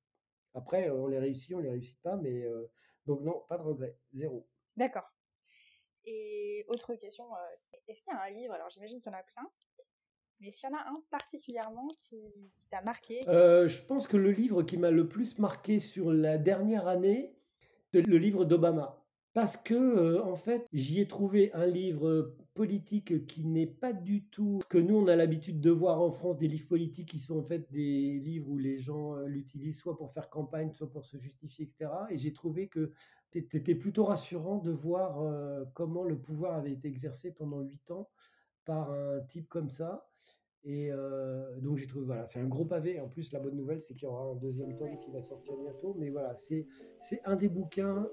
[0.54, 2.16] Après, euh, on les réussit, on les réussit pas.
[2.16, 2.46] Mais
[3.06, 3.98] donc, non, pas de regret.
[4.12, 4.48] Zéro.
[4.76, 5.10] D'accord.
[6.06, 9.18] Et autre question, euh, est-ce qu'il y a un livre, alors j'imagine qu'il y en
[9.18, 9.48] a plein,
[10.40, 12.20] mais s'il y en a un particulièrement qui,
[12.70, 13.26] t'a marqué?
[13.28, 17.34] Euh, Je pense que le livre qui m'a le plus marqué sur la dernière année,
[17.92, 19.03] c'est le livre d'Obama.
[19.34, 24.22] Parce que, euh, en fait, j'y ai trouvé un livre politique qui n'est pas du
[24.26, 27.40] tout que nous, on a l'habitude de voir en France, des livres politiques qui sont
[27.40, 31.18] en fait des livres où les gens l'utilisent soit pour faire campagne, soit pour se
[31.18, 31.90] justifier, etc.
[32.10, 32.92] Et j'ai trouvé que
[33.32, 38.08] c'était plutôt rassurant de voir euh, comment le pouvoir avait été exercé pendant huit ans
[38.64, 40.08] par un type comme ça.
[40.62, 43.00] Et euh, donc j'ai trouvé, voilà, c'est un gros pavé.
[43.00, 45.56] En plus, la bonne nouvelle, c'est qu'il y aura un deuxième tome qui va sortir
[45.56, 45.94] bientôt.
[45.98, 46.66] Mais voilà, c'est
[47.24, 48.08] un des bouquins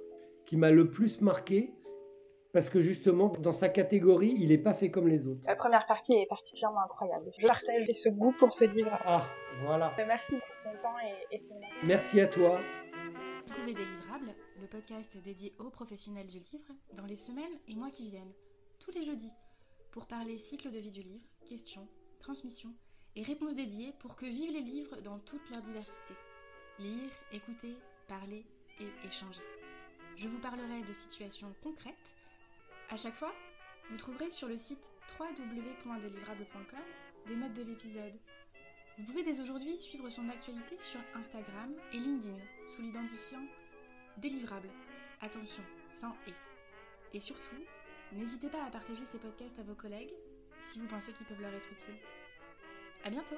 [0.45, 1.73] qui m'a le plus marqué.
[2.53, 5.41] Parce que justement, dans sa catégorie, il n'est pas fait comme les autres.
[5.47, 7.31] La première partie est particulièrement incroyable.
[7.39, 8.91] Je partage ce goût pour ce livre.
[9.05, 9.25] Ah,
[9.63, 9.93] voilà.
[10.05, 11.65] Merci pour ton temps et, et ce moment.
[11.83, 12.59] Merci à toi.
[13.47, 18.09] Trouvez Délivrable, le podcast dédié aux professionnels du livre, dans les semaines et mois qui
[18.09, 18.33] viennent,
[18.79, 19.33] tous les jeudis,
[19.91, 21.87] pour parler cycle de vie du livre, questions,
[22.19, 22.73] transmissions
[23.15, 26.13] et réponses dédiées pour que vivent les livres dans toute leur diversité.
[26.79, 27.75] Lire, écouter,
[28.07, 28.45] parler
[28.79, 29.41] et échanger.
[30.17, 31.95] Je vous parlerai de situations concrètes.
[32.89, 33.33] À chaque fois,
[33.89, 36.79] vous trouverez sur le site www.délivrable.com
[37.27, 38.19] des notes de l'épisode,
[38.97, 42.37] vous pouvez dès aujourd'hui suivre son actualité sur Instagram et LinkedIn
[42.67, 43.43] sous l'identifiant
[44.17, 44.69] délivrable.
[45.21, 45.63] Attention,
[45.99, 46.33] sans et.
[47.15, 47.55] Et surtout,
[48.11, 50.13] n'hésitez pas à partager ces podcasts à vos collègues
[50.65, 51.99] si vous pensez qu'ils peuvent leur être utiles.
[53.03, 53.37] À bientôt!